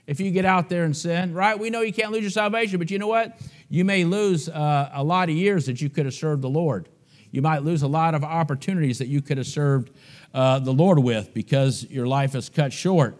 if 0.06 0.20
you 0.20 0.30
get 0.30 0.44
out 0.44 0.68
there 0.68 0.84
and 0.84 0.96
sin, 0.96 1.34
right? 1.34 1.58
We 1.58 1.68
know 1.68 1.80
you 1.80 1.92
can't 1.92 2.12
lose 2.12 2.22
your 2.22 2.30
salvation, 2.30 2.78
but 2.78 2.88
you 2.88 3.00
know 3.00 3.08
what? 3.08 3.36
You 3.68 3.84
may 3.84 4.04
lose 4.04 4.48
uh, 4.48 4.90
a 4.92 5.02
lot 5.02 5.30
of 5.30 5.34
years 5.34 5.66
that 5.66 5.80
you 5.80 5.90
could 5.90 6.04
have 6.04 6.14
served 6.14 6.42
the 6.42 6.48
Lord. 6.48 6.88
You 7.32 7.42
might 7.42 7.64
lose 7.64 7.82
a 7.82 7.88
lot 7.88 8.14
of 8.14 8.22
opportunities 8.22 8.98
that 8.98 9.08
you 9.08 9.20
could 9.20 9.38
have 9.38 9.48
served 9.48 9.90
uh, 10.32 10.60
the 10.60 10.72
Lord 10.72 11.00
with 11.00 11.34
because 11.34 11.84
your 11.90 12.06
life 12.06 12.36
is 12.36 12.48
cut 12.48 12.72
short. 12.72 13.16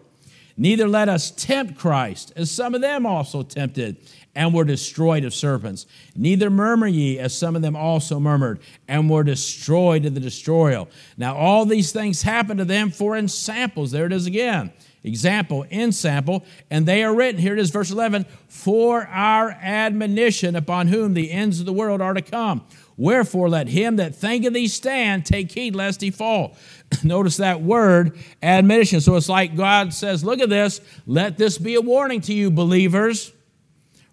Neither 0.57 0.87
let 0.87 1.09
us 1.09 1.31
tempt 1.31 1.77
Christ, 1.77 2.33
as 2.35 2.51
some 2.51 2.75
of 2.75 2.81
them 2.81 3.05
also 3.05 3.43
tempted 3.43 3.97
and 4.35 4.53
were 4.53 4.63
destroyed 4.63 5.25
of 5.25 5.33
serpents. 5.33 5.85
Neither 6.15 6.49
murmur 6.49 6.87
ye, 6.87 7.19
as 7.19 7.37
some 7.37 7.55
of 7.55 7.61
them 7.61 7.75
also 7.75 8.19
murmured, 8.19 8.59
and 8.87 9.09
were 9.09 9.23
destroyed 9.23 10.05
of 10.05 10.13
the 10.13 10.19
destroyer. 10.19 10.85
Now 11.17 11.35
all 11.35 11.65
these 11.65 11.91
things 11.91 12.21
happened 12.21 12.59
to 12.59 12.65
them 12.65 12.91
for 12.91 13.17
ensamples. 13.17 13.91
There 13.91 14.05
it 14.05 14.13
is 14.13 14.25
again. 14.25 14.71
Example, 15.03 15.65
ensample, 15.71 16.45
and 16.69 16.85
they 16.85 17.03
are 17.03 17.13
written, 17.13 17.41
here 17.41 17.53
it 17.53 17.59
is, 17.59 17.71
verse 17.71 17.89
11, 17.89 18.23
for 18.47 19.07
our 19.07 19.49
admonition 19.49 20.55
upon 20.55 20.89
whom 20.89 21.15
the 21.15 21.31
ends 21.31 21.59
of 21.59 21.65
the 21.65 21.73
world 21.73 22.01
are 22.01 22.13
to 22.13 22.21
come. 22.21 22.63
Wherefore, 22.97 23.49
let 23.49 23.67
him 23.67 23.95
that 23.95 24.13
thinketh 24.13 24.53
he 24.53 24.67
stand 24.67 25.25
take 25.25 25.51
heed 25.53 25.75
lest 25.75 26.01
he 26.01 26.11
fall. 26.11 26.55
Notice 27.03 27.37
that 27.37 27.61
word, 27.61 28.17
admonition. 28.41 29.01
So 29.01 29.15
it's 29.15 29.29
like 29.29 29.55
God 29.55 29.93
says, 29.93 30.23
Look 30.23 30.39
at 30.39 30.49
this. 30.49 30.81
Let 31.05 31.37
this 31.37 31.57
be 31.57 31.75
a 31.75 31.81
warning 31.81 32.21
to 32.21 32.33
you, 32.33 32.51
believers 32.51 33.31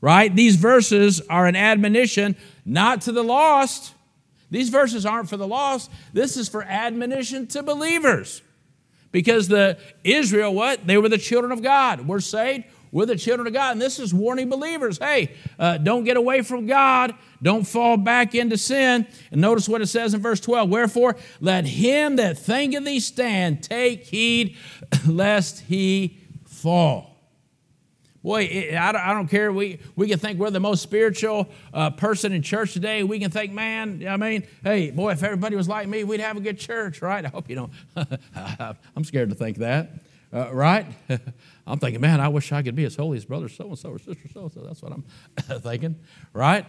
right? 0.00 0.34
These 0.34 0.56
verses 0.56 1.20
are 1.28 1.46
an 1.46 1.56
admonition 1.56 2.36
not 2.64 3.02
to 3.02 3.12
the 3.12 3.22
lost. 3.22 3.94
These 4.50 4.70
verses 4.70 5.04
aren't 5.04 5.28
for 5.28 5.36
the 5.36 5.46
lost. 5.46 5.90
This 6.12 6.36
is 6.36 6.48
for 6.48 6.62
admonition 6.62 7.46
to 7.48 7.62
believers. 7.62 8.42
Because 9.10 9.48
the 9.48 9.78
Israel, 10.04 10.54
what? 10.54 10.86
They 10.86 10.98
were 10.98 11.08
the 11.08 11.18
children 11.18 11.52
of 11.52 11.62
God. 11.62 12.06
We're 12.06 12.20
saved. 12.20 12.64
We're 12.92 13.06
the 13.06 13.16
children 13.16 13.46
of 13.46 13.52
God. 13.52 13.72
And 13.72 13.82
this 13.82 13.98
is 13.98 14.14
warning 14.14 14.48
believers 14.48 14.98
hey, 14.98 15.34
uh, 15.58 15.78
don't 15.78 16.04
get 16.04 16.16
away 16.16 16.42
from 16.42 16.66
God. 16.66 17.14
Don't 17.42 17.66
fall 17.66 17.96
back 17.96 18.34
into 18.34 18.58
sin. 18.58 19.06
And 19.30 19.40
notice 19.40 19.68
what 19.68 19.80
it 19.80 19.86
says 19.86 20.14
in 20.14 20.20
verse 20.20 20.40
12 20.40 20.68
Wherefore, 20.68 21.16
let 21.40 21.66
him 21.66 22.16
that 22.16 22.38
thinketh 22.38 22.84
thee 22.84 23.00
stand 23.00 23.62
take 23.62 24.04
heed 24.04 24.56
lest 25.06 25.60
he 25.60 26.18
fall. 26.46 27.08
Boy, 28.22 28.76
I 28.76 29.14
don't 29.14 29.28
care. 29.28 29.52
We, 29.52 29.78
we 29.94 30.08
can 30.08 30.18
think 30.18 30.38
we're 30.40 30.50
the 30.50 30.58
most 30.58 30.82
spiritual 30.82 31.48
uh, 31.72 31.90
person 31.90 32.32
in 32.32 32.42
church 32.42 32.72
today. 32.72 33.04
We 33.04 33.20
can 33.20 33.30
think, 33.30 33.52
man, 33.52 34.04
I 34.06 34.16
mean, 34.16 34.44
hey, 34.64 34.90
boy, 34.90 35.12
if 35.12 35.22
everybody 35.22 35.54
was 35.54 35.68
like 35.68 35.86
me, 35.86 36.02
we'd 36.02 36.20
have 36.20 36.36
a 36.36 36.40
good 36.40 36.58
church, 36.58 37.00
right? 37.00 37.24
I 37.24 37.28
hope 37.28 37.48
you 37.48 37.54
don't. 37.54 37.72
I'm 38.96 39.04
scared 39.04 39.30
to 39.30 39.36
think 39.36 39.58
that, 39.58 39.92
uh, 40.32 40.52
right? 40.52 40.86
I'm 41.66 41.78
thinking, 41.78 42.00
man, 42.00 42.20
I 42.20 42.28
wish 42.28 42.50
I 42.50 42.62
could 42.62 42.74
be 42.74 42.84
as 42.84 42.96
holy 42.96 43.18
as 43.18 43.24
brother 43.24 43.48
so 43.48 43.68
and 43.68 43.78
so 43.78 43.90
or 43.90 43.98
sister 43.98 44.28
so 44.34 44.42
and 44.42 44.52
so. 44.52 44.60
That's 44.60 44.82
what 44.82 44.92
I'm 44.92 45.04
thinking, 45.60 45.96
right? 46.32 46.66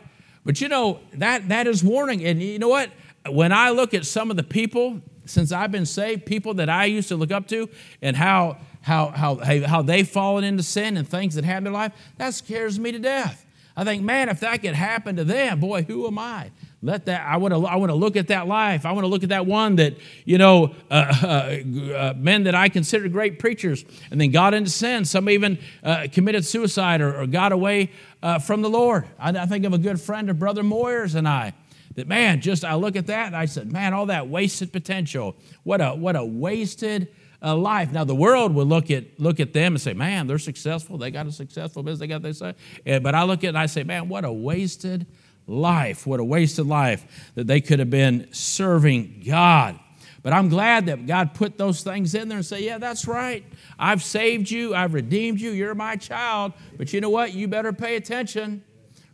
But 0.50 0.62
you 0.62 0.68
know, 0.68 1.00
that, 1.14 1.50
that 1.50 1.68
is 1.68 1.84
warning. 1.84 2.26
And 2.26 2.42
you 2.42 2.58
know 2.58 2.70
what? 2.70 2.90
When 3.30 3.52
I 3.52 3.70
look 3.70 3.94
at 3.94 4.04
some 4.04 4.32
of 4.32 4.36
the 4.36 4.42
people, 4.42 5.00
since 5.26 5.52
I've 5.52 5.72
been 5.72 5.86
saved, 5.86 6.26
people 6.26 6.56
that 6.56 6.70
I 6.70 6.86
used 6.86 7.10
to 7.10 7.16
look 7.16 7.30
up 7.30 7.48
to, 7.50 7.70
and 8.02 8.18
how 8.18 8.58
how, 8.82 9.10
how, 9.10 9.36
how 9.68 9.84
they've 9.84 10.08
fallen 10.08 10.44
into 10.44 10.64
sin 10.64 10.98
and 10.98 11.08
things 11.08 11.36
that 11.36 11.46
happen 11.46 11.58
in 11.58 11.64
their 11.66 11.74
life, 11.74 11.94
that 12.18 12.34
scares 12.34 12.80
me 12.80 12.92
to 12.94 12.98
death. 12.98 13.46
I 13.78 13.84
think, 13.84 14.02
man, 14.02 14.28
if 14.28 14.40
that 14.40 14.64
could 14.64 14.74
happen 14.74 15.18
to 15.18 15.24
them, 15.24 15.60
boy, 15.60 15.84
who 15.84 16.08
am 16.08 16.18
I? 16.18 16.50
Let 16.82 17.06
that. 17.06 17.28
I 17.28 17.38
want 17.38 17.54
to. 17.54 17.66
I 17.66 17.76
want 17.76 17.92
to 17.92 17.96
look 17.96 18.16
at 18.16 18.30
that 18.30 18.48
life. 18.48 18.86
I 18.86 18.94
want 18.94 19.04
to 19.04 19.08
look 19.08 19.24
at 19.24 19.30
that 19.30 19.46
one 19.46 19.76
that 19.76 19.98
you 20.24 20.38
know, 20.38 20.74
uh, 20.90 21.14
uh, 21.24 21.94
uh, 21.94 22.14
men 22.18 22.44
that 22.44 22.56
I 22.56 22.70
considered 22.70 23.12
great 23.12 23.38
preachers, 23.38 23.84
and 24.12 24.20
then 24.20 24.32
got 24.32 24.54
into 24.54 24.70
sin. 24.70 25.06
Some 25.06 25.30
even 25.30 25.60
uh, 25.84 26.08
committed 26.12 26.46
suicide 26.46 27.02
or, 27.02 27.22
or 27.22 27.28
got 27.28 27.52
away 27.52 27.92
uh, 28.22 28.40
from 28.40 28.62
the 28.62 28.70
Lord. 28.70 29.08
I, 29.18 29.30
I, 29.30 29.46
think 29.46 29.66
of 29.66 29.74
a 29.74 29.78
good 29.78 30.00
friend 30.00 30.30
of 30.30 30.40
Brother 30.40 30.64
Moyers 30.64 31.16
and 31.16 31.28
I. 31.28 31.54
That 31.96 32.08
man, 32.08 32.42
just 32.42 32.64
I 32.64 32.76
look 32.76 32.96
at 32.96 33.08
that 33.08 33.28
and 33.28 33.36
I 33.36 33.46
said, 33.46 33.72
man, 33.72 33.94
all 33.94 34.08
that 34.08 34.28
wasted 34.28 34.72
potential. 34.72 35.36
What 35.64 35.82
a 35.82 35.92
what 35.92 36.16
a 36.16 36.24
wasted 36.24 37.10
uh, 37.42 37.56
life. 37.56 37.92
Now 37.92 38.04
the 38.04 38.16
world 38.16 38.54
would 38.56 38.68
look 38.68 38.92
at 38.92 39.20
look 39.20 39.40
at 39.40 39.54
them 39.54 39.74
and 39.74 39.82
say, 39.82 39.94
"Man, 39.94 40.28
they're 40.28 40.38
successful. 40.38 40.98
They 40.98 41.12
got 41.12 41.26
a 41.26 41.32
successful 41.32 41.84
business. 41.84 42.00
They 42.00 42.08
got 42.08 42.22
they 42.22 42.34
say." 42.34 42.54
but 43.00 43.16
I 43.16 43.24
look 43.24 43.40
at 43.40 43.46
it 43.46 43.48
and 43.50 43.58
I 43.58 43.66
say, 43.66 43.84
"Man, 43.84 44.10
what 44.10 44.26
a 44.26 44.32
wasted 44.32 45.08
life! 45.48 46.06
What 46.06 46.20
a 46.20 46.24
wasted 46.24 46.68
life 46.68 47.32
that 47.36 47.48
they 47.48 47.62
could 47.62 47.80
have 47.80 47.90
been 47.90 48.28
serving 48.32 49.24
God." 49.26 49.80
But 50.22 50.34
I'm 50.34 50.50
glad 50.50 50.88
that 50.88 51.06
God 51.06 51.34
put 51.34 51.58
those 51.58 51.82
things 51.82 52.14
in 52.14 52.28
there 52.28 52.38
and 52.38 52.46
say, 52.46 52.64
"Yeah, 52.64 52.78
that's 52.78 53.08
right. 53.08 53.44
I've 53.78 54.04
saved 54.04 54.52
you. 54.52 54.76
I've 54.76 54.94
redeemed 54.94 55.40
you. 55.40 55.52
You're 55.52 55.76
my 55.76 55.96
child. 55.96 56.54
But 56.78 56.92
you 56.94 57.02
know 57.02 57.10
what? 57.10 57.34
You 57.34 57.48
better 57.48 57.74
pay 57.74 57.96
attention." 57.96 58.64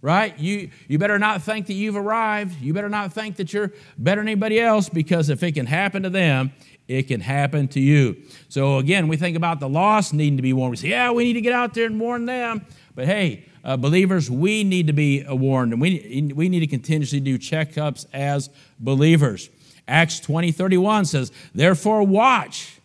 right? 0.01 0.37
You, 0.37 0.69
you 0.87 0.99
better 0.99 1.17
not 1.17 1.41
think 1.41 1.65
that 1.65 1.73
you've 1.73 1.95
arrived. 1.95 2.61
You 2.61 2.75
better 2.75 2.89
not 2.89 3.11
think 3.11 3.37
that 3.37 3.51
you're 3.51 3.71
better 3.97 4.21
than 4.21 4.27
anybody 4.27 4.59
else 4.59 4.87
because 4.87 5.29
if 5.31 5.41
it 5.41 5.53
can 5.53 5.65
happen 5.65 6.03
to 6.03 6.11
them, 6.11 6.51
it 6.87 7.07
can 7.07 7.21
happen 7.21 7.67
to 7.69 7.79
you. 7.79 8.17
So 8.47 8.77
again, 8.77 9.07
we 9.07 9.17
think 9.17 9.35
about 9.35 9.59
the 9.59 9.67
lost 9.67 10.13
needing 10.13 10.37
to 10.37 10.43
be 10.43 10.53
warned. 10.53 10.71
We 10.71 10.77
say, 10.77 10.89
yeah, 10.89 11.09
we 11.09 11.23
need 11.23 11.33
to 11.33 11.41
get 11.41 11.53
out 11.53 11.73
there 11.73 11.87
and 11.87 11.99
warn 11.99 12.27
them. 12.27 12.67
But 12.93 13.07
hey, 13.07 13.45
uh, 13.63 13.77
believers, 13.77 14.29
we 14.29 14.63
need 14.63 14.85
to 14.87 14.93
be 14.93 15.25
warned, 15.27 15.73
and 15.73 15.81
we, 15.81 16.31
we 16.35 16.49
need 16.49 16.59
to 16.59 16.67
continuously 16.67 17.19
do 17.19 17.39
checkups 17.39 18.05
as 18.13 18.51
believers. 18.79 19.49
Acts 19.87 20.19
20, 20.19 20.51
31 20.51 21.05
says, 21.05 21.31
therefore 21.53 22.03
watch. 22.03 22.79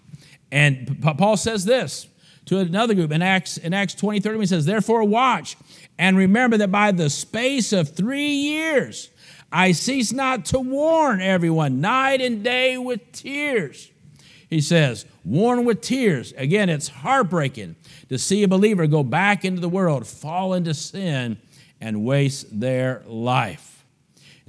And 0.53 1.01
Paul 1.03 1.37
says 1.37 1.65
this 1.65 2.09
to 2.47 2.59
another 2.59 2.95
group 2.95 3.13
in 3.13 3.23
Acts, 3.23 3.57
in 3.57 3.73
Acts 3.73 3.95
20, 3.95 4.21
31, 4.21 4.43
he 4.43 4.47
says, 4.47 4.67
therefore 4.67 5.05
watch 5.05 5.57
and 6.01 6.17
remember 6.17 6.57
that 6.57 6.73
by 6.73 6.93
the 6.93 7.11
space 7.11 7.75
of 7.75 7.91
three 7.91 8.31
years, 8.31 9.11
I 9.53 9.73
cease 9.73 10.13
not 10.13 10.47
to 10.47 10.59
warn 10.59 11.21
everyone 11.21 11.83
night 11.83 12.23
and 12.23 12.43
day 12.43 12.79
with 12.79 13.13
tears. 13.13 13.91
He 14.49 14.63
says, 14.63 15.05
warn 15.25 15.67
with 15.67 15.83
tears. 15.83 16.33
Again, 16.39 16.71
it's 16.71 16.89
heartbreaking 16.89 17.77
to 18.09 18.19
see 18.19 18.43
a 18.43 18.49
believer 18.49 18.87
go 18.87 19.03
back 19.03 19.45
into 19.45 19.61
the 19.61 19.69
world, 19.69 20.07
fall 20.07 20.55
into 20.55 20.73
sin, 20.73 21.39
and 21.81 22.05
waste 22.05 22.59
their 22.59 23.03
life. 23.07 23.80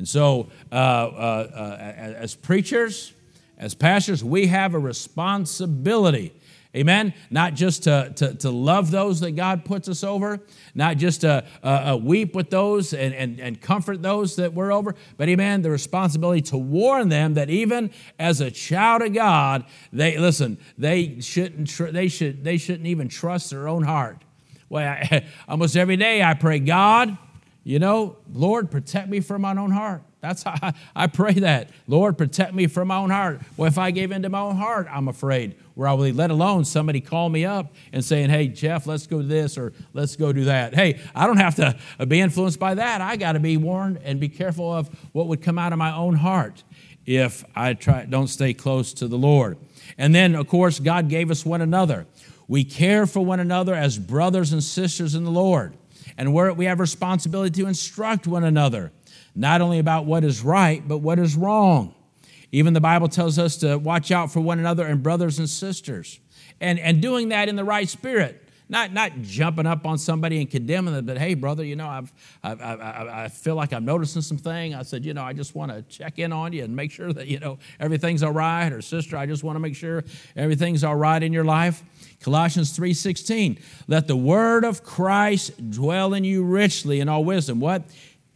And 0.02 0.10
so, 0.10 0.50
uh, 0.72 0.76
uh, 0.76 1.48
uh, 1.54 1.78
as 2.18 2.34
preachers, 2.34 3.14
as 3.60 3.76
pastors, 3.76 4.24
we 4.24 4.48
have 4.48 4.74
a 4.74 4.80
responsibility 4.80 6.34
Amen. 6.74 7.14
Not 7.30 7.54
just 7.56 7.84
to, 7.84 8.14
to, 8.16 8.34
to 8.36 8.50
love 8.50 8.92
those 8.92 9.20
that 9.20 9.32
God 9.32 9.66
puts 9.66 9.90
us 9.90 10.06
over, 10.06 10.40
not 10.74 10.96
just 10.96 11.22
to 11.22 11.44
uh, 11.62 11.68
uh, 11.68 11.98
weep 11.98 12.34
with 12.34 12.50
those 12.50 12.94
and, 12.94 13.14
and, 13.14 13.42
and 13.42 13.60
comfort 13.60 14.02
those 14.02 14.38
that 14.38 14.54
we're 14.54 14.72
over, 14.72 14.96
but 15.18 15.28
amen, 15.28 15.64
the 15.64 15.70
responsibility 15.70 16.42
to 16.44 16.58
warn 16.58 17.10
them 17.10 17.34
that 17.34 17.50
even 17.50 17.92
as 18.18 18.40
a 18.40 18.50
child 18.50 19.02
of 19.02 19.14
God, 19.14 19.66
they 19.92 20.18
listen, 20.18 20.58
they 20.78 21.20
shouldn't 21.20 21.68
tr- 21.68 21.92
they 21.92 22.08
should 22.08 22.46
they 22.46 22.58
shouldn't 22.58 22.88
even 22.88 23.10
trust 23.10 23.50
their 23.50 23.68
own 23.68 23.84
heart. 23.84 24.24
Well, 24.70 24.88
I, 24.88 25.26
almost 25.50 25.76
every 25.76 25.98
day 25.98 26.24
I 26.24 26.36
pray, 26.36 26.60
God, 26.60 27.18
you 27.64 27.80
know, 27.80 28.18
Lord, 28.34 28.72
protect 28.72 29.08
me 29.10 29.20
from 29.20 29.44
my 29.44 29.56
own 29.56 29.72
heart. 29.72 30.04
That's 30.20 30.44
how 30.44 30.56
I, 30.62 30.74
I, 30.96 31.08
pray 31.08 31.34
that. 31.34 31.70
Lord, 31.88 32.18
protect 32.18 32.54
me 32.54 32.68
from 32.68 32.90
my 32.90 32.98
own 32.98 33.10
heart. 33.10 33.42
Well, 33.58 33.68
if 33.68 33.78
I 33.78 33.92
gave 33.92 34.12
into 34.12 34.30
my 34.30 34.40
own 34.40 34.56
heart, 34.56 34.88
I'm 34.90 35.08
afraid 35.08 35.56
where 35.74 35.88
I 35.88 35.94
will 35.94 36.06
be, 36.06 36.12
let 36.12 36.30
alone 36.30 36.64
somebody 36.66 37.02
call 37.02 37.30
me 37.30 37.44
up 37.44 37.74
and 37.92 38.06
saying, 38.06 38.30
hey, 38.30 38.48
Jeff, 38.48 38.86
let's 38.86 39.08
go 39.08 39.22
do 39.22 39.28
this 39.28 39.58
or 39.58 39.74
let's 39.94 40.16
go 40.16 40.32
do 40.32 40.46
that. 40.46 40.76
Hey, 40.76 41.00
I 41.16 41.26
don't 41.26 41.38
have 41.38 41.56
to 41.56 41.76
be 42.06 42.20
influenced 42.20 42.60
by 42.60 42.76
that. 42.76 43.02
I 43.02 43.16
got 43.16 43.34
to 43.34 43.40
be 43.40 43.58
warned 43.58 44.00
and 44.04 44.20
be 44.20 44.30
careful 44.30 44.72
of 44.72 44.90
what 45.12 45.28
would 45.28 45.42
come 45.42 45.58
out 45.58 45.74
of 45.74 45.80
my 45.80 45.94
own 45.94 46.16
heart. 46.16 46.64
if 47.06 47.44
I 47.56 47.74
try, 47.74 48.06
don't 48.06 48.28
stay 48.28 48.54
close 48.54 48.94
to 48.94 49.08
the 49.08 49.18
Lord. 49.18 49.58
And 49.98 50.14
then, 50.14 50.36
of 50.36 50.48
course, 50.48 50.80
God 50.80 51.10
gave 51.10 51.32
us 51.32 51.46
one 51.46 51.62
another. 51.62 52.06
We 52.48 52.64
care 52.64 53.08
for 53.08 53.24
one 53.26 53.40
another 53.40 53.74
as 53.74 53.98
brothers 53.98 54.52
and 54.52 54.64
sisters 54.64 55.16
in 55.16 55.24
the 55.24 55.32
Lord. 55.32 55.78
And 56.22 56.36
we 56.36 56.66
have 56.66 56.80
responsibility 56.80 57.64
to 57.64 57.68
instruct 57.68 58.28
one 58.28 58.44
another, 58.44 58.92
not 59.34 59.60
only 59.60 59.80
about 59.80 60.06
what 60.06 60.24
is 60.24 60.44
right, 60.44 60.88
but 60.88 61.00
what 61.00 61.18
is 61.18 61.36
wrong. 61.36 61.96
Even 62.52 62.76
the 62.76 62.80
Bible 62.80 63.08
tells 63.08 63.40
us 63.40 63.58
to 63.58 63.80
watch 63.80 64.12
out 64.12 64.32
for 64.32 64.40
one 64.40 64.60
another 64.60 64.86
and 64.86 65.02
brothers 65.02 65.40
and 65.40 65.50
sisters. 65.50 66.20
And, 66.60 66.78
and 66.78 67.02
doing 67.02 67.30
that 67.30 67.50
in 67.50 67.56
the 67.56 67.64
right 67.64 67.90
spirit. 67.90 68.41
Not, 68.72 68.94
not 68.94 69.22
jumping 69.22 69.66
up 69.66 69.86
on 69.86 69.98
somebody 69.98 70.40
and 70.40 70.50
condemning 70.50 70.94
them, 70.94 71.06
but 71.06 71.18
hey, 71.18 71.34
brother, 71.34 71.62
you 71.62 71.76
know, 71.76 71.90
I've, 71.90 72.14
I've, 72.42 72.62
I, 72.62 73.24
I 73.26 73.28
feel 73.28 73.56
like 73.56 73.74
I'm 73.74 73.84
noticing 73.84 74.22
something. 74.22 74.74
I 74.74 74.82
said, 74.84 75.04
you 75.04 75.14
know, 75.14 75.24
I 75.24 75.34
just 75.34 75.56
want 75.56 75.74
to 75.74 75.82
check 75.94 76.20
in 76.20 76.32
on 76.32 76.54
you 76.54 76.64
and 76.64 76.74
make 76.74 76.90
sure 76.90 77.12
that, 77.12 77.28
you 77.28 77.38
know, 77.38 77.60
everything's 77.82 78.24
all 78.24 78.32
right. 78.32 78.72
Or 78.72 78.82
sister, 78.82 79.18
I 79.18 79.26
just 79.26 79.44
want 79.44 79.58
to 79.58 79.60
make 79.60 79.76
sure 79.76 80.06
everything's 80.38 80.86
all 80.86 80.96
right 80.96 81.22
in 81.22 81.34
your 81.34 81.44
life. 81.44 81.84
Colossians 82.22 82.72
3:16, 82.72 83.60
let 83.90 84.08
the 84.08 84.16
word 84.16 84.64
of 84.64 84.84
Christ 84.86 85.70
dwell 85.70 86.14
in 86.14 86.24
you 86.24 86.42
richly 86.42 87.02
in 87.02 87.10
all 87.10 87.26
wisdom. 87.26 87.60
What? 87.60 87.84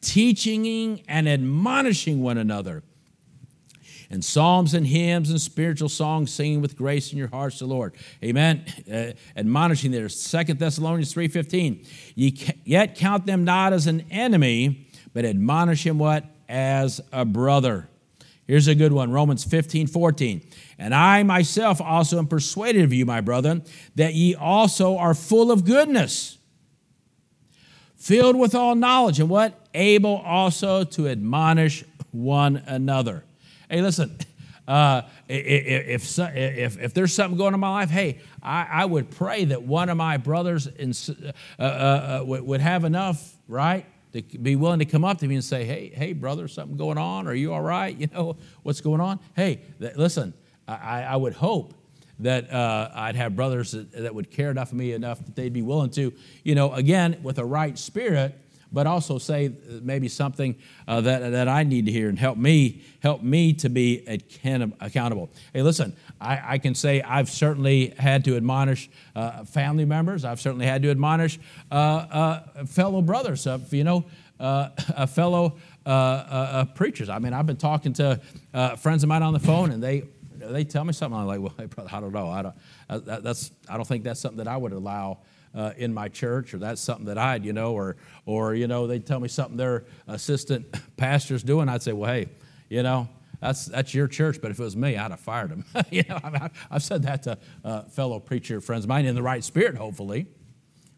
Teaching 0.02 1.02
and 1.08 1.30
admonishing 1.30 2.22
one 2.22 2.38
another 2.38 2.84
and 4.10 4.24
psalms 4.24 4.74
and 4.74 4.88
hymns 4.88 5.30
and 5.30 5.40
spiritual 5.40 5.90
songs, 5.90 6.32
singing 6.32 6.62
with 6.62 6.78
grace 6.78 7.12
in 7.12 7.18
your 7.18 7.28
hearts 7.28 7.60
to 7.60 7.66
the 7.66 7.70
Lord. 7.70 7.96
Amen. 8.24 8.66
Uh, 8.92 9.12
admonishing 9.36 9.92
there. 9.92 10.10
Second 10.10 10.60
Thessalonians 10.60 11.14
3.15. 11.14 11.88
Ye 12.16 12.56
yet 12.64 12.96
count 12.96 13.26
them 13.26 13.44
not 13.44 13.74
as 13.74 13.88
an 13.88 14.06
enemy, 14.12 14.88
but 15.14 15.26
admonish 15.26 15.86
him 15.86 15.98
what? 15.98 16.26
As 16.48 17.02
a 17.12 17.26
brother. 17.26 17.88
Here's 18.48 18.68
a 18.68 18.76
good 18.76 18.94
one 18.94 19.12
Romans 19.12 19.44
15, 19.44 19.88
14. 19.88 20.42
And 20.78 20.94
I 20.94 21.24
myself 21.24 21.82
also 21.82 22.18
am 22.20 22.28
persuaded 22.28 22.84
of 22.84 22.94
you, 22.94 23.06
my 23.06 23.22
brethren, 23.22 23.64
that 23.96 24.14
ye 24.14 24.36
also 24.36 24.98
are 24.98 25.14
full 25.14 25.52
of 25.52 25.66
goodness, 25.66 26.38
filled 27.96 28.36
with 28.36 28.54
all 28.54 28.76
knowledge, 28.76 29.20
and 29.20 29.30
what? 29.30 29.68
Able 29.74 30.18
also 30.18 30.84
to 30.84 31.08
admonish 31.08 31.84
one 32.12 32.58
another. 32.68 33.24
Hey, 33.70 33.82
listen, 33.82 34.18
uh, 34.68 35.04
if, 35.28 36.20
if, 36.20 36.80
if 36.80 36.94
there's 36.94 37.14
something 37.14 37.38
going 37.38 37.50
on 37.50 37.54
in 37.56 37.60
my 37.60 37.70
life, 37.70 37.90
hey, 37.90 38.20
I, 38.42 38.68
I 38.72 38.86
would 38.86 39.12
pray 39.12 39.46
that 39.46 39.64
one 39.64 39.90
of 39.90 39.98
my 39.98 40.18
brothers 40.18 40.68
in, 40.68 40.94
uh, 41.10 41.32
uh, 41.62 41.64
uh 41.64 42.24
would 42.26 42.62
have 42.62 42.84
enough, 42.84 43.36
right, 43.48 43.86
to 44.14 44.22
be 44.22 44.56
willing 44.56 44.80
to 44.80 44.86
come 44.86 45.04
up 45.04 45.20
to 45.20 45.28
me 45.28 45.36
and 45.36 45.44
say, 45.44 45.66
hey, 45.66 45.92
hey, 45.94 46.14
brother, 46.14 46.48
something 46.48 46.78
going 46.78 46.98
on? 46.98 47.28
Are 47.28 47.34
you 47.34 47.54
all 47.54 47.62
right? 47.62 47.96
You 48.06 48.08
know, 48.14 48.38
what's 48.64 48.82
going 48.82 49.02
on? 49.02 49.20
Hey, 49.36 49.62
th- 49.80 49.96
listen, 49.96 50.34
I, 50.68 51.04
I 51.04 51.16
would 51.16 51.34
hope 51.34 51.74
that 52.20 52.52
uh, 52.52 52.90
I'd 52.94 53.16
have 53.16 53.36
brothers 53.36 53.72
that, 53.72 53.92
that 53.92 54.16
would 54.16 54.32
care 54.32 54.52
enough 54.52 54.70
for 54.70 54.76
me 54.76 54.94
enough 54.94 55.24
that 55.26 55.36
they'd 55.36 55.54
be 55.54 55.62
willing 55.62 55.90
to, 55.92 56.14
you 56.44 56.56
know, 56.56 56.74
again, 56.74 57.20
with 57.24 57.40
a 57.40 57.46
right 57.46 57.78
spirit, 57.78 58.38
but 58.76 58.86
also 58.86 59.18
say 59.18 59.54
maybe 59.82 60.10
something 60.10 60.54
uh, 60.86 61.00
that, 61.00 61.32
that 61.32 61.48
I 61.48 61.64
need 61.64 61.86
to 61.86 61.94
hear 61.94 62.10
and 62.10 62.20
help 62.20 62.38
me 62.38 62.84
help 63.00 63.24
me 63.24 63.54
to 63.54 63.70
be 63.70 64.04
accountable. 64.82 65.30
Hey, 65.54 65.62
listen, 65.62 65.96
I, 66.20 66.42
I 66.46 66.58
can 66.58 66.76
say 66.76 67.02
I've 67.02 67.30
certainly 67.30 67.94
had 67.98 68.26
to 68.26 68.36
admonish 68.36 68.90
uh, 69.16 69.46
family 69.46 69.86
members. 69.86 70.26
I've 70.26 70.42
certainly 70.42 70.66
had 70.66 70.82
to 70.82 70.92
admonish 70.92 71.40
uh, 71.72 71.76
uh 71.76 72.66
fellow 72.66 73.02
brothers. 73.02 73.48
Uh, 73.48 73.60
you 73.72 73.86
know, 73.86 74.04
uh, 74.42 75.06
fellow 75.08 75.56
preachers. 76.76 77.08
I 77.08 77.20
mean, 77.20 77.32
I've 77.32 77.48
been 77.48 77.56
talking 77.56 77.94
to 77.94 78.20
friends 78.78 79.04
of 79.04 79.08
mine 79.08 79.24
on 79.24 79.32
the 79.32 79.40
phone, 79.40 79.72
and 79.72 79.82
they 79.82 80.04
they 80.34 80.66
tell 80.66 80.84
me 80.84 80.92
something. 80.92 81.18
I'm 81.18 81.28
like, 81.28 81.40
well, 81.40 81.54
hey, 81.58 81.68
brother, 81.68 81.92
I 81.94 82.02
don't 82.02 82.12
know. 82.12 82.30
I 82.30 82.42
don't. 82.42 83.24
that's 83.24 83.52
I 83.70 83.78
don't 83.78 83.88
think 83.88 84.04
that's 84.04 84.20
something 84.20 84.44
that 84.44 84.50
I 84.50 84.58
would 84.58 84.74
allow 84.74 85.20
uh, 85.56 85.72
in 85.78 85.94
my 85.94 86.10
church, 86.10 86.54
or 86.54 86.58
that's 86.58 86.82
something 86.82 87.06
that 87.06 87.18
I'd, 87.18 87.46
you 87.46 87.54
know, 87.54 87.74
or, 87.74 87.96
or 88.26 88.54
you 88.54 88.68
know, 88.68 88.88
they'd 88.88 89.06
tell 89.06 89.20
me 89.20 89.28
something 89.28 89.58
their 89.58 89.86
assistant 90.08 90.66
pastor's 90.98 91.44
doing. 91.44 91.70
I'd 91.70 91.82
say, 91.82 91.94
well, 91.94 92.12
hey, 92.12 92.28
you 92.70 92.84
know, 92.84 93.08
that's, 93.40 93.66
that's 93.66 93.94
your 93.94 94.08
church, 94.08 94.42
but 94.42 94.52
if 94.52 94.60
it 94.60 94.64
was 94.64 94.76
me, 94.76 94.98
I'd 94.98 95.12
have 95.12 95.20
fired 95.20 95.52
him. 95.52 95.66
you 95.90 96.04
know, 96.10 96.20
I 96.24 96.50
I've 96.70 96.84
said 96.84 97.04
that 97.04 97.24
to 97.24 97.38
uh, 97.64 97.84
fellow 97.84 98.20
preacher 98.20 98.60
friends 98.60 98.86
of 98.86 98.90
mine 98.90 99.06
in 99.06 99.16
the 99.16 99.24
right 99.24 99.44
spirit, 99.44 99.76
hopefully, 99.76 100.28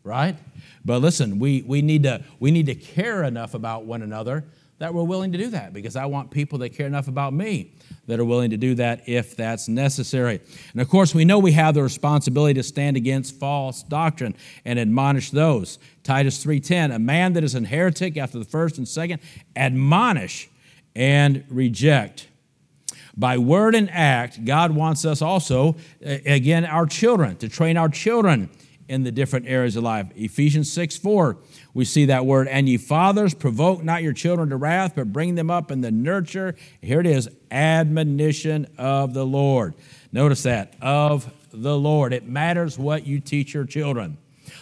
right? 0.03 0.35
But 0.83 1.01
listen, 1.01 1.39
we, 1.39 1.61
we, 1.61 1.81
need 1.81 2.03
to, 2.03 2.23
we 2.39 2.51
need 2.51 2.65
to 2.65 2.75
care 2.75 3.23
enough 3.23 3.53
about 3.53 3.85
one 3.85 4.01
another 4.01 4.45
that 4.79 4.93
we're 4.93 5.03
willing 5.03 5.31
to 5.31 5.37
do 5.37 5.49
that 5.49 5.73
because 5.73 5.95
I 5.95 6.05
want 6.05 6.29
people 6.29 6.59
that 6.59 6.69
care 6.69 6.85
enough 6.85 7.07
about 7.07 7.33
me 7.33 7.73
that 8.05 8.19
are 8.19 8.25
willing 8.25 8.51
to 8.51 8.57
do 8.57 8.75
that 8.75 9.07
if 9.07 9.35
that's 9.35 9.67
necessary. 9.67 10.39
And 10.71 10.81
of 10.81 10.89
course, 10.89 11.15
we 11.15 11.25
know 11.25 11.39
we 11.39 11.53
have 11.53 11.73
the 11.73 11.83
responsibility 11.83 12.53
to 12.55 12.63
stand 12.63 12.95
against 12.95 13.35
false 13.39 13.83
doctrine 13.83 14.35
and 14.65 14.77
admonish 14.77 15.31
those. 15.31 15.79
Titus 16.03 16.43
3:10, 16.43 16.91
a 16.91 16.99
man 16.99 17.33
that 17.33 17.43
is 17.43 17.55
an 17.55 17.65
heretic 17.65 18.17
after 18.17 18.37
the 18.37 18.45
first 18.45 18.77
and 18.77 18.87
second, 18.87 19.19
admonish 19.55 20.49
and 20.95 21.43
reject. 21.49 22.27
By 23.15 23.39
word 23.39 23.73
and 23.73 23.89
act, 23.89 24.45
God 24.45 24.71
wants 24.71 25.03
us 25.03 25.23
also, 25.23 25.75
again, 26.01 26.65
our 26.65 26.85
children, 26.85 27.35
to 27.37 27.49
train 27.49 27.75
our 27.75 27.89
children 27.89 28.49
in 28.87 29.03
the 29.03 29.11
different 29.11 29.47
areas 29.47 29.75
of 29.75 29.83
life. 29.83 30.07
Ephesians 30.15 30.71
6 30.71 30.97
4, 30.97 31.37
we 31.77 31.85
see 31.85 32.05
that 32.05 32.25
word. 32.25 32.47
And 32.47 32.67
ye 32.67 32.77
fathers, 32.77 33.35
provoke 33.35 33.83
not 33.83 34.01
your 34.01 34.11
children 34.11 34.49
to 34.49 34.57
wrath, 34.57 34.93
but 34.95 35.13
bring 35.13 35.35
them 35.35 35.51
up 35.51 35.69
in 35.69 35.81
the 35.81 35.91
nurture. 35.91 36.55
Here 36.81 36.99
it 36.99 37.05
is 37.05 37.29
admonition 37.51 38.65
of 38.79 39.13
the 39.13 39.23
Lord. 39.23 39.75
Notice 40.11 40.41
that, 40.41 40.73
of 40.81 41.31
the 41.53 41.77
Lord. 41.77 42.13
It 42.13 42.27
matters 42.27 42.79
what 42.79 43.05
you 43.05 43.19
teach 43.19 43.53
your 43.53 43.65
children. 43.65 44.17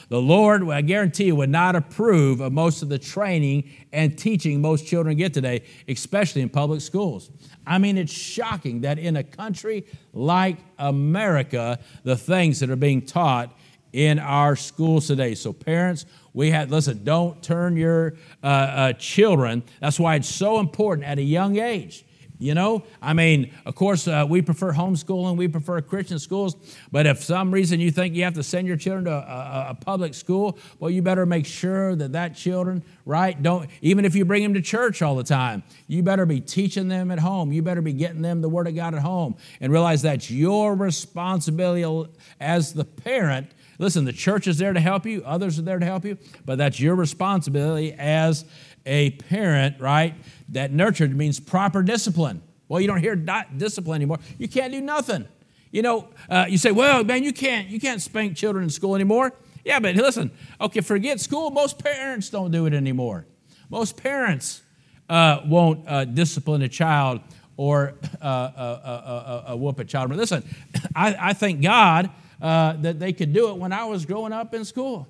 The 0.09 0.19
Lord, 0.19 0.69
I 0.69 0.81
guarantee 0.81 1.27
you, 1.27 1.37
would 1.37 1.49
not 1.49 1.77
approve 1.77 2.41
of 2.41 2.51
most 2.51 2.81
of 2.81 2.89
the 2.89 2.99
training 2.99 3.71
and 3.93 4.17
teaching 4.17 4.59
most 4.59 4.85
children 4.85 5.15
get 5.15 5.33
today, 5.33 5.63
especially 5.87 6.41
in 6.41 6.49
public 6.49 6.81
schools. 6.81 7.31
I 7.65 7.77
mean, 7.77 7.97
it's 7.97 8.11
shocking 8.11 8.81
that 8.81 8.99
in 8.99 9.15
a 9.15 9.23
country 9.23 9.85
like 10.11 10.57
America, 10.77 11.79
the 12.03 12.17
things 12.17 12.59
that 12.59 12.69
are 12.69 12.75
being 12.75 13.03
taught 13.03 13.57
in 13.95 14.19
our 14.19 14.57
schools 14.57 15.07
today. 15.07 15.33
So, 15.35 15.53
parents, 15.53 16.05
we 16.33 16.51
had, 16.51 16.69
listen, 16.69 17.05
don't 17.05 17.41
turn 17.41 17.77
your 17.77 18.15
uh, 18.43 18.47
uh, 18.47 18.93
children. 18.93 19.63
That's 19.79 19.97
why 19.97 20.15
it's 20.15 20.27
so 20.27 20.59
important 20.59 21.07
at 21.07 21.17
a 21.17 21.23
young 21.23 21.57
age. 21.57 22.03
You 22.37 22.53
know, 22.53 22.83
I 23.01 23.13
mean, 23.13 23.53
of 23.65 23.75
course, 23.75 24.09
uh, 24.09 24.25
we 24.27 24.41
prefer 24.41 24.73
homeschooling, 24.73 25.37
we 25.37 25.47
prefer 25.47 25.79
Christian 25.79 26.19
schools, 26.19 26.57
but 26.91 27.07
if 27.07 27.23
some 27.23 27.49
reason 27.49 27.79
you 27.79 27.91
think 27.91 28.13
you 28.13 28.25
have 28.25 28.33
to 28.33 28.43
send 28.43 28.67
your 28.67 28.75
children 28.75 29.05
to 29.05 29.11
a, 29.11 29.15
a, 29.15 29.67
a, 29.69 29.75
public 29.75 30.13
school, 30.13 30.59
well, 30.77 30.91
you 30.91 31.01
better 31.01 31.25
make 31.25 31.45
sure 31.45 31.95
that 31.95 32.11
that 32.11 32.35
children, 32.35 32.83
right, 33.05 33.41
don't, 33.41 33.69
even 33.81 34.03
if 34.03 34.15
you 34.15 34.25
bring 34.25 34.43
them 34.43 34.53
to 34.53 34.61
church 34.61 35.01
all 35.01 35.15
the 35.15 35.23
time, 35.23 35.63
you 35.87 36.03
better 36.03 36.25
be 36.25 36.41
teaching 36.41 36.89
them 36.89 37.09
at 37.09 37.19
home. 37.19 37.53
You 37.53 37.61
better 37.61 37.81
be 37.81 37.93
getting 37.93 38.21
them 38.21 38.41
the 38.41 38.49
Word 38.49 38.67
of 38.67 38.75
God 38.75 38.93
at 38.93 39.01
home 39.01 39.37
and 39.61 39.71
realize 39.71 40.01
that's 40.01 40.29
your 40.29 40.75
responsibility 40.75 42.11
as 42.41 42.73
the 42.73 42.83
parent 42.83 43.47
Listen, 43.77 44.05
the 44.05 44.13
church 44.13 44.47
is 44.47 44.57
there 44.57 44.73
to 44.73 44.79
help 44.79 45.05
you, 45.05 45.21
others 45.25 45.59
are 45.59 45.63
there 45.63 45.79
to 45.79 45.85
help 45.85 46.05
you, 46.05 46.17
but 46.45 46.57
that's 46.57 46.79
your 46.79 46.95
responsibility 46.95 47.93
as 47.93 48.45
a 48.85 49.11
parent, 49.11 49.79
right? 49.79 50.15
That 50.49 50.71
nurtured 50.71 51.15
means 51.15 51.39
proper 51.39 51.83
discipline. 51.83 52.41
Well, 52.67 52.79
you 52.81 52.87
don't 52.87 52.99
hear 52.99 53.15
discipline 53.15 53.97
anymore. 53.97 54.19
You 54.37 54.47
can't 54.47 54.71
do 54.71 54.81
nothing. 54.81 55.27
You 55.71 55.81
know, 55.81 56.07
uh, 56.29 56.45
you 56.47 56.57
say, 56.57 56.71
well, 56.71 57.03
man, 57.03 57.23
you 57.23 57.33
can't, 57.33 57.67
you 57.67 57.79
can't 57.79 58.01
spank 58.01 58.37
children 58.37 58.63
in 58.63 58.69
school 58.69 58.95
anymore. 58.95 59.33
Yeah, 59.65 59.79
but 59.79 59.95
listen, 59.95 60.31
okay, 60.61 60.81
forget 60.81 61.19
school. 61.19 61.49
Most 61.51 61.79
parents 61.79 62.29
don't 62.29 62.51
do 62.51 62.65
it 62.65 62.73
anymore. 62.73 63.25
Most 63.69 63.97
parents 63.97 64.61
uh, 65.09 65.41
won't 65.45 65.87
uh, 65.87 66.05
discipline 66.05 66.61
a 66.61 66.69
child 66.69 67.21
or 67.57 67.95
uh, 68.21 68.25
uh, 68.25 69.45
uh, 69.49 69.55
whoop 69.55 69.79
a 69.79 69.85
child. 69.85 70.09
But 70.09 70.17
listen, 70.17 70.43
I, 70.95 71.15
I 71.19 71.33
thank 71.33 71.61
God 71.61 72.09
uh, 72.41 72.73
that 72.73 72.99
they 72.99 73.13
could 73.13 73.33
do 73.33 73.49
it 73.49 73.57
when 73.57 73.71
I 73.71 73.85
was 73.85 74.05
growing 74.05 74.33
up 74.33 74.53
in 74.53 74.65
school. 74.65 75.07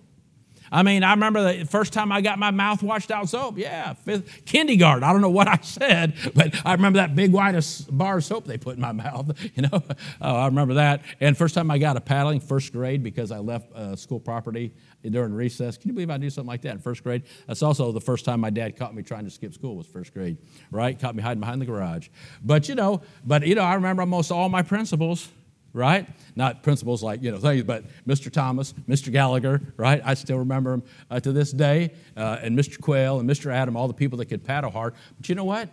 I 0.71 0.83
mean, 0.83 1.03
I 1.03 1.11
remember 1.11 1.53
the 1.53 1.65
first 1.65 1.93
time 1.93 2.11
I 2.11 2.21
got 2.21 2.39
my 2.39 2.51
mouth 2.51 2.81
washed 2.81 3.11
out 3.11 3.29
soap. 3.29 3.57
Yeah, 3.57 3.93
fifth, 3.93 4.45
kindergarten. 4.45 5.03
I 5.03 5.11
don't 5.11 5.21
know 5.21 5.29
what 5.29 5.47
I 5.47 5.57
said, 5.61 6.13
but 6.33 6.55
I 6.65 6.73
remember 6.73 6.97
that 6.97 7.15
big 7.15 7.31
white 7.31 7.55
bar 7.91 8.17
of 8.17 8.23
soap 8.23 8.45
they 8.45 8.57
put 8.57 8.75
in 8.75 8.81
my 8.81 8.91
mouth. 9.05 9.37
You 9.55 9.63
know, 9.63 9.83
oh, 10.21 10.35
I 10.35 10.45
remember 10.47 10.75
that. 10.75 11.01
And 11.19 11.37
first 11.37 11.55
time 11.55 11.69
I 11.69 11.77
got 11.77 11.97
a 11.97 12.01
paddling, 12.01 12.39
first 12.39 12.73
grade, 12.73 13.03
because 13.03 13.31
I 13.31 13.39
left 13.39 13.71
uh, 13.73 13.95
school 13.95 14.19
property 14.19 14.73
during 15.03 15.33
recess. 15.33 15.77
Can 15.77 15.89
you 15.89 15.93
believe 15.93 16.09
I 16.09 16.17
do 16.17 16.29
something 16.29 16.47
like 16.47 16.61
that 16.63 16.71
in 16.71 16.79
first 16.79 17.03
grade? 17.03 17.23
That's 17.47 17.61
also 17.61 17.91
the 17.91 18.01
first 18.01 18.25
time 18.25 18.39
my 18.39 18.49
dad 18.49 18.75
caught 18.75 18.95
me 18.95 19.03
trying 19.03 19.25
to 19.25 19.31
skip 19.31 19.53
school 19.53 19.75
was 19.75 19.85
first 19.85 20.13
grade, 20.13 20.37
right? 20.71 20.99
Caught 20.99 21.15
me 21.15 21.21
hiding 21.21 21.41
behind 21.41 21.61
the 21.61 21.65
garage. 21.65 22.09
But 22.43 22.67
you 22.67 22.75
know, 22.75 23.01
but 23.23 23.45
you 23.45 23.55
know, 23.55 23.63
I 23.63 23.75
remember 23.75 24.01
almost 24.01 24.31
all 24.31 24.49
my 24.49 24.63
principals 24.63 25.29
right? 25.75 26.07
Not 26.37 26.63
principals 26.63 27.03
like, 27.03 27.21
you 27.21 27.31
know, 27.31 27.37
things, 27.37 27.63
but 27.63 27.83
Mr. 28.07 28.31
Thomas, 28.31 28.73
Mr. 28.87 29.11
Gallagher, 29.11 29.61
right? 29.75 30.01
I 30.05 30.13
still 30.13 30.37
remember 30.37 30.73
him 30.73 30.83
uh, 31.11 31.19
to 31.19 31.33
this 31.33 31.51
day, 31.51 31.91
uh, 32.15 32.37
and 32.41 32.57
Mr. 32.57 32.79
Quayle 32.79 33.19
and 33.19 33.29
Mr. 33.29 33.51
Adam, 33.51 33.75
all 33.75 33.87
the 33.87 33.93
people 33.93 34.17
that 34.19 34.27
could 34.27 34.43
paddle 34.43 34.71
hard. 34.71 34.95
But 35.17 35.27
you 35.27 35.35
know 35.35 35.43
what? 35.43 35.69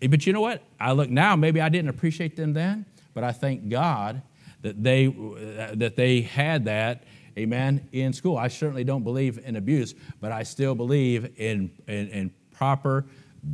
But 0.00 0.26
you 0.26 0.32
know 0.32 0.40
what? 0.40 0.62
I 0.80 0.92
look 0.92 1.08
now, 1.08 1.36
maybe 1.36 1.60
I 1.60 1.68
didn't 1.68 1.88
appreciate 1.88 2.36
them 2.36 2.52
then, 2.52 2.84
but 3.14 3.22
I 3.22 3.32
thank 3.32 3.68
God 3.68 4.20
that 4.62 4.82
they, 4.82 5.06
that 5.74 5.94
they 5.94 6.22
had 6.22 6.64
that, 6.64 7.04
amen, 7.38 7.88
in 7.92 8.12
school. 8.12 8.36
I 8.36 8.48
certainly 8.48 8.82
don't 8.82 9.04
believe 9.04 9.38
in 9.44 9.54
abuse, 9.54 9.94
but 10.20 10.32
I 10.32 10.42
still 10.42 10.74
believe 10.74 11.38
in, 11.38 11.70
in, 11.86 12.08
in 12.08 12.32
proper 12.52 13.06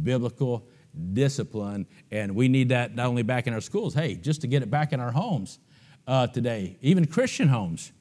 biblical 0.03 0.67
discipline. 1.13 1.87
And 2.11 2.35
we 2.35 2.49
need 2.49 2.71
that 2.71 2.95
not 2.95 3.07
only 3.07 3.23
back 3.23 3.47
in 3.47 3.53
our 3.53 3.61
schools, 3.61 3.93
hey, 3.93 4.15
just 4.15 4.41
to 4.41 4.47
get 4.47 4.63
it 4.63 4.71
back 4.71 4.95
in 4.95 5.01
our 5.01 5.13
homes 5.13 5.59
uh, 6.07 6.27
today, 6.27 6.77
even 6.81 7.07
Christian 7.07 7.49
homes 7.49 7.93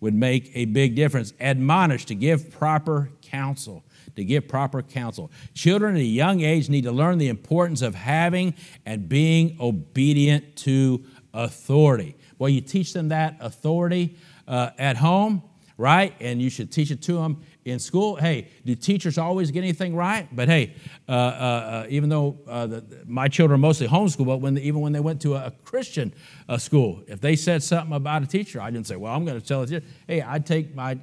would 0.00 0.14
make 0.14 0.50
a 0.54 0.66
big 0.66 0.94
difference. 0.94 1.32
Admonish 1.40 2.04
to 2.06 2.14
give 2.14 2.50
proper 2.50 3.10
counsel. 3.22 3.84
To 4.16 4.24
give 4.24 4.46
proper 4.46 4.82
counsel. 4.82 5.30
Children 5.54 5.96
at 5.96 6.00
a 6.00 6.04
young 6.04 6.42
age 6.42 6.68
need 6.68 6.84
to 6.84 6.92
learn 6.92 7.18
the 7.18 7.28
importance 7.28 7.82
of 7.82 7.94
having 7.94 8.54
and 8.84 9.08
being 9.08 9.56
obedient 9.60 10.56
to 10.56 11.04
authority. 11.32 12.16
Well, 12.38 12.50
you 12.50 12.60
teach 12.60 12.92
them 12.92 13.08
that 13.08 13.36
authority 13.40 14.16
uh, 14.46 14.70
at 14.78 14.96
home, 14.96 15.42
right? 15.76 16.14
And 16.20 16.40
you 16.40 16.50
should 16.50 16.70
teach 16.70 16.90
it 16.90 17.02
to 17.02 17.14
them 17.14 17.42
in 17.64 17.78
school. 17.78 18.16
Hey, 18.16 18.48
do 18.64 18.74
teachers 18.74 19.18
always 19.18 19.50
get 19.50 19.60
anything 19.60 19.96
right? 19.96 20.28
But 20.34 20.48
hey, 20.48 20.74
uh, 21.08 21.12
uh, 21.12 21.14
uh 21.14 21.86
even 21.88 22.08
though 22.08 22.38
uh, 22.46 22.66
the, 22.66 22.84
my 23.06 23.28
children 23.28 23.60
mostly 23.60 23.88
homeschool, 23.88 24.26
but 24.26 24.38
when, 24.38 24.56
even 24.58 24.80
when 24.80 24.92
they 24.92 25.00
went 25.00 25.20
to 25.22 25.34
a, 25.34 25.46
a 25.46 25.50
Christian 25.64 26.12
uh, 26.48 26.58
school, 26.58 27.02
if 27.06 27.20
they 27.20 27.36
said 27.36 27.62
something 27.62 27.94
about 27.94 28.22
a 28.22 28.26
teacher, 28.26 28.60
I 28.60 28.70
didn't 28.70 28.86
say, 28.86 28.96
well, 28.96 29.14
I'm 29.14 29.24
going 29.24 29.40
to 29.40 29.46
tell 29.46 29.62
it. 29.62 29.84
Hey, 30.06 30.20
I'd 30.22 30.46
take 30.46 30.74
my 30.74 30.98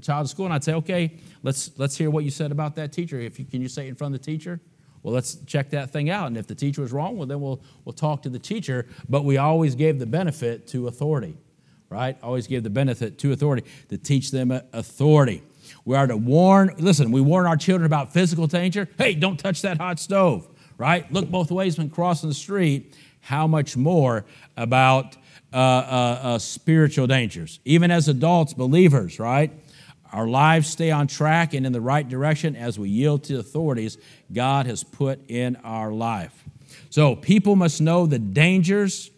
child 0.00 0.26
to 0.26 0.28
school 0.28 0.46
and 0.46 0.54
I'd 0.54 0.64
say, 0.64 0.74
okay, 0.74 1.18
let's, 1.42 1.70
let's 1.78 1.96
hear 1.96 2.10
what 2.10 2.24
you 2.24 2.30
said 2.30 2.50
about 2.50 2.74
that 2.76 2.92
teacher. 2.92 3.18
If 3.18 3.38
you, 3.38 3.44
can 3.44 3.60
you 3.60 3.68
say 3.68 3.86
it 3.86 3.90
in 3.90 3.94
front 3.94 4.14
of 4.14 4.20
the 4.20 4.26
teacher? 4.26 4.60
Well, 5.04 5.12
let's 5.12 5.36
check 5.44 5.68
that 5.70 5.90
thing 5.90 6.08
out. 6.08 6.28
And 6.28 6.36
if 6.38 6.46
the 6.46 6.54
teacher 6.54 6.80
was 6.80 6.90
wrong, 6.90 7.18
well, 7.18 7.26
then 7.26 7.40
we'll, 7.40 7.62
we'll 7.84 7.92
talk 7.92 8.22
to 8.22 8.30
the 8.30 8.38
teacher. 8.38 8.86
But 9.06 9.24
we 9.24 9.36
always 9.36 9.74
gave 9.74 9.98
the 9.98 10.06
benefit 10.06 10.66
to 10.68 10.88
authority, 10.88 11.36
right? 11.94 12.18
Always 12.24 12.48
gave 12.48 12.64
the 12.64 12.70
benefit 12.70 13.18
to 13.20 13.32
authority 13.32 13.64
to 13.88 13.96
teach 13.96 14.32
them 14.32 14.50
authority. 14.72 15.44
We 15.84 15.94
are 15.94 16.08
to 16.08 16.16
warn, 16.16 16.74
listen, 16.76 17.12
we 17.12 17.20
warn 17.20 17.46
our 17.46 17.56
children 17.56 17.86
about 17.86 18.12
physical 18.12 18.48
danger. 18.48 18.88
Hey, 18.98 19.14
don't 19.14 19.38
touch 19.38 19.62
that 19.62 19.78
hot 19.78 20.00
stove, 20.00 20.48
right? 20.76 21.10
Look 21.12 21.30
both 21.30 21.52
ways 21.52 21.78
when 21.78 21.90
crossing 21.90 22.28
the 22.28 22.34
street. 22.34 22.96
How 23.20 23.46
much 23.46 23.76
more 23.76 24.24
about 24.56 25.16
uh, 25.52 25.56
uh, 25.56 26.20
uh, 26.22 26.38
spiritual 26.38 27.06
dangers? 27.06 27.60
Even 27.64 27.92
as 27.92 28.08
adults, 28.08 28.54
believers, 28.54 29.20
right? 29.20 29.52
Our 30.12 30.26
lives 30.26 30.68
stay 30.68 30.90
on 30.90 31.06
track 31.06 31.54
and 31.54 31.64
in 31.64 31.72
the 31.72 31.80
right 31.80 32.08
direction 32.08 32.56
as 32.56 32.76
we 32.76 32.88
yield 32.88 33.22
to 33.24 33.38
authorities 33.38 33.98
God 34.32 34.66
has 34.66 34.82
put 34.82 35.20
in 35.30 35.56
our 35.56 35.92
life. 35.92 36.44
So, 36.90 37.14
people 37.14 37.54
must 37.56 37.80
know 37.80 38.06
the 38.06 38.18
dangers 38.18 39.10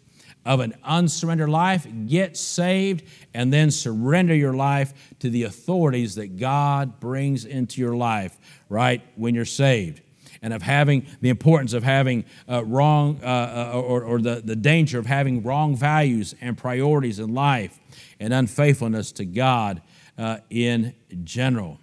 of 0.47 0.61
an 0.61 0.73
unsurrendered 0.81 1.49
life, 1.49 1.85
get 2.07 2.37
saved, 2.37 3.03
and 3.33 3.51
then 3.51 3.69
surrender 3.69 4.33
your 4.33 4.53
life 4.53 4.93
to 5.19 5.29
the 5.29 5.43
authorities 5.43 6.15
that 6.15 6.37
God 6.37 7.01
brings 7.01 7.43
into 7.43 7.81
your 7.81 7.97
life, 7.97 8.37
right, 8.69 9.01
when 9.15 9.35
you're 9.35 9.43
saved. 9.43 10.01
And 10.41 10.53
of 10.53 10.61
having 10.61 11.05
the 11.19 11.27
importance 11.27 11.73
of 11.73 11.83
having 11.83 12.23
uh, 12.49 12.63
wrong, 12.63 13.19
uh, 13.21 13.71
uh, 13.73 13.81
or, 13.81 14.03
or 14.03 14.21
the, 14.21 14.41
the 14.43 14.55
danger 14.55 14.99
of 14.99 15.05
having 15.05 15.43
wrong 15.43 15.75
values 15.75 16.33
and 16.39 16.57
priorities 16.57 17.19
in 17.19 17.33
life 17.33 17.77
and 18.17 18.33
unfaithfulness 18.33 19.11
to 19.13 19.25
God 19.25 19.81
uh, 20.17 20.37
in 20.49 20.93
general. 21.25 21.77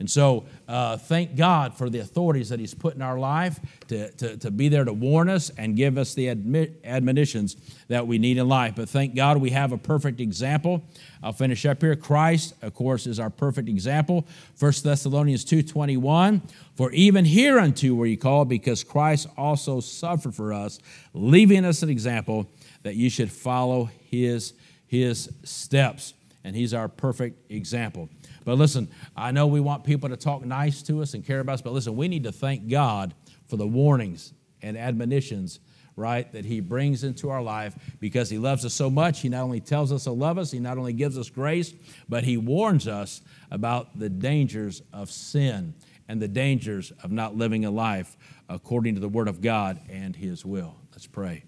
And 0.00 0.10
so, 0.10 0.46
uh, 0.66 0.96
thank 0.96 1.36
God 1.36 1.76
for 1.76 1.90
the 1.90 1.98
authorities 1.98 2.48
that 2.48 2.58
He's 2.58 2.72
put 2.72 2.94
in 2.94 3.02
our 3.02 3.18
life 3.18 3.60
to, 3.88 4.10
to, 4.12 4.36
to 4.38 4.50
be 4.50 4.70
there 4.70 4.84
to 4.84 4.94
warn 4.94 5.28
us 5.28 5.50
and 5.58 5.76
give 5.76 5.98
us 5.98 6.14
the 6.14 6.28
admit, 6.28 6.80
admonitions 6.84 7.56
that 7.88 8.06
we 8.06 8.18
need 8.18 8.38
in 8.38 8.48
life. 8.48 8.76
But 8.76 8.88
thank 8.88 9.14
God 9.14 9.36
we 9.36 9.50
have 9.50 9.72
a 9.72 9.78
perfect 9.78 10.18
example. 10.18 10.82
I'll 11.22 11.34
finish 11.34 11.66
up 11.66 11.82
here. 11.82 11.94
Christ, 11.96 12.54
of 12.62 12.72
course, 12.72 13.06
is 13.06 13.20
our 13.20 13.28
perfect 13.28 13.68
example. 13.68 14.26
1 14.58 14.72
Thessalonians 14.82 15.44
2.21, 15.44 16.40
For 16.76 16.90
even 16.92 17.26
hereunto 17.26 17.92
were 17.92 18.06
you 18.06 18.16
called, 18.16 18.48
because 18.48 18.82
Christ 18.82 19.28
also 19.36 19.80
suffered 19.80 20.34
for 20.34 20.54
us, 20.54 20.78
leaving 21.12 21.66
us 21.66 21.82
an 21.82 21.90
example 21.90 22.50
that 22.84 22.96
you 22.96 23.10
should 23.10 23.30
follow 23.30 23.90
His, 24.08 24.54
his 24.86 25.30
steps. 25.44 26.14
And 26.42 26.56
He's 26.56 26.72
our 26.72 26.88
perfect 26.88 27.50
example. 27.50 28.08
But 28.50 28.58
listen, 28.58 28.88
I 29.16 29.30
know 29.30 29.46
we 29.46 29.60
want 29.60 29.84
people 29.84 30.08
to 30.08 30.16
talk 30.16 30.44
nice 30.44 30.82
to 30.82 31.02
us 31.02 31.14
and 31.14 31.24
care 31.24 31.38
about 31.38 31.52
us, 31.52 31.62
but 31.62 31.72
listen, 31.72 31.94
we 31.94 32.08
need 32.08 32.24
to 32.24 32.32
thank 32.32 32.66
God 32.66 33.14
for 33.46 33.56
the 33.56 33.64
warnings 33.64 34.34
and 34.60 34.76
admonitions, 34.76 35.60
right, 35.94 36.32
that 36.32 36.44
He 36.44 36.58
brings 36.58 37.04
into 37.04 37.30
our 37.30 37.42
life 37.42 37.76
because 38.00 38.28
He 38.28 38.38
loves 38.38 38.64
us 38.64 38.74
so 38.74 38.90
much. 38.90 39.20
He 39.20 39.28
not 39.28 39.44
only 39.44 39.60
tells 39.60 39.92
us 39.92 40.02
to 40.02 40.10
love 40.10 40.36
us, 40.36 40.50
He 40.50 40.58
not 40.58 40.78
only 40.78 40.92
gives 40.92 41.16
us 41.16 41.30
grace, 41.30 41.72
but 42.08 42.24
He 42.24 42.36
warns 42.36 42.88
us 42.88 43.22
about 43.52 43.96
the 43.96 44.08
dangers 44.08 44.82
of 44.92 45.12
sin 45.12 45.72
and 46.08 46.20
the 46.20 46.26
dangers 46.26 46.90
of 47.04 47.12
not 47.12 47.36
living 47.36 47.64
a 47.64 47.70
life 47.70 48.16
according 48.48 48.96
to 48.96 49.00
the 49.00 49.08
Word 49.08 49.28
of 49.28 49.40
God 49.40 49.78
and 49.88 50.16
His 50.16 50.44
will. 50.44 50.74
Let's 50.90 51.06
pray. 51.06 51.38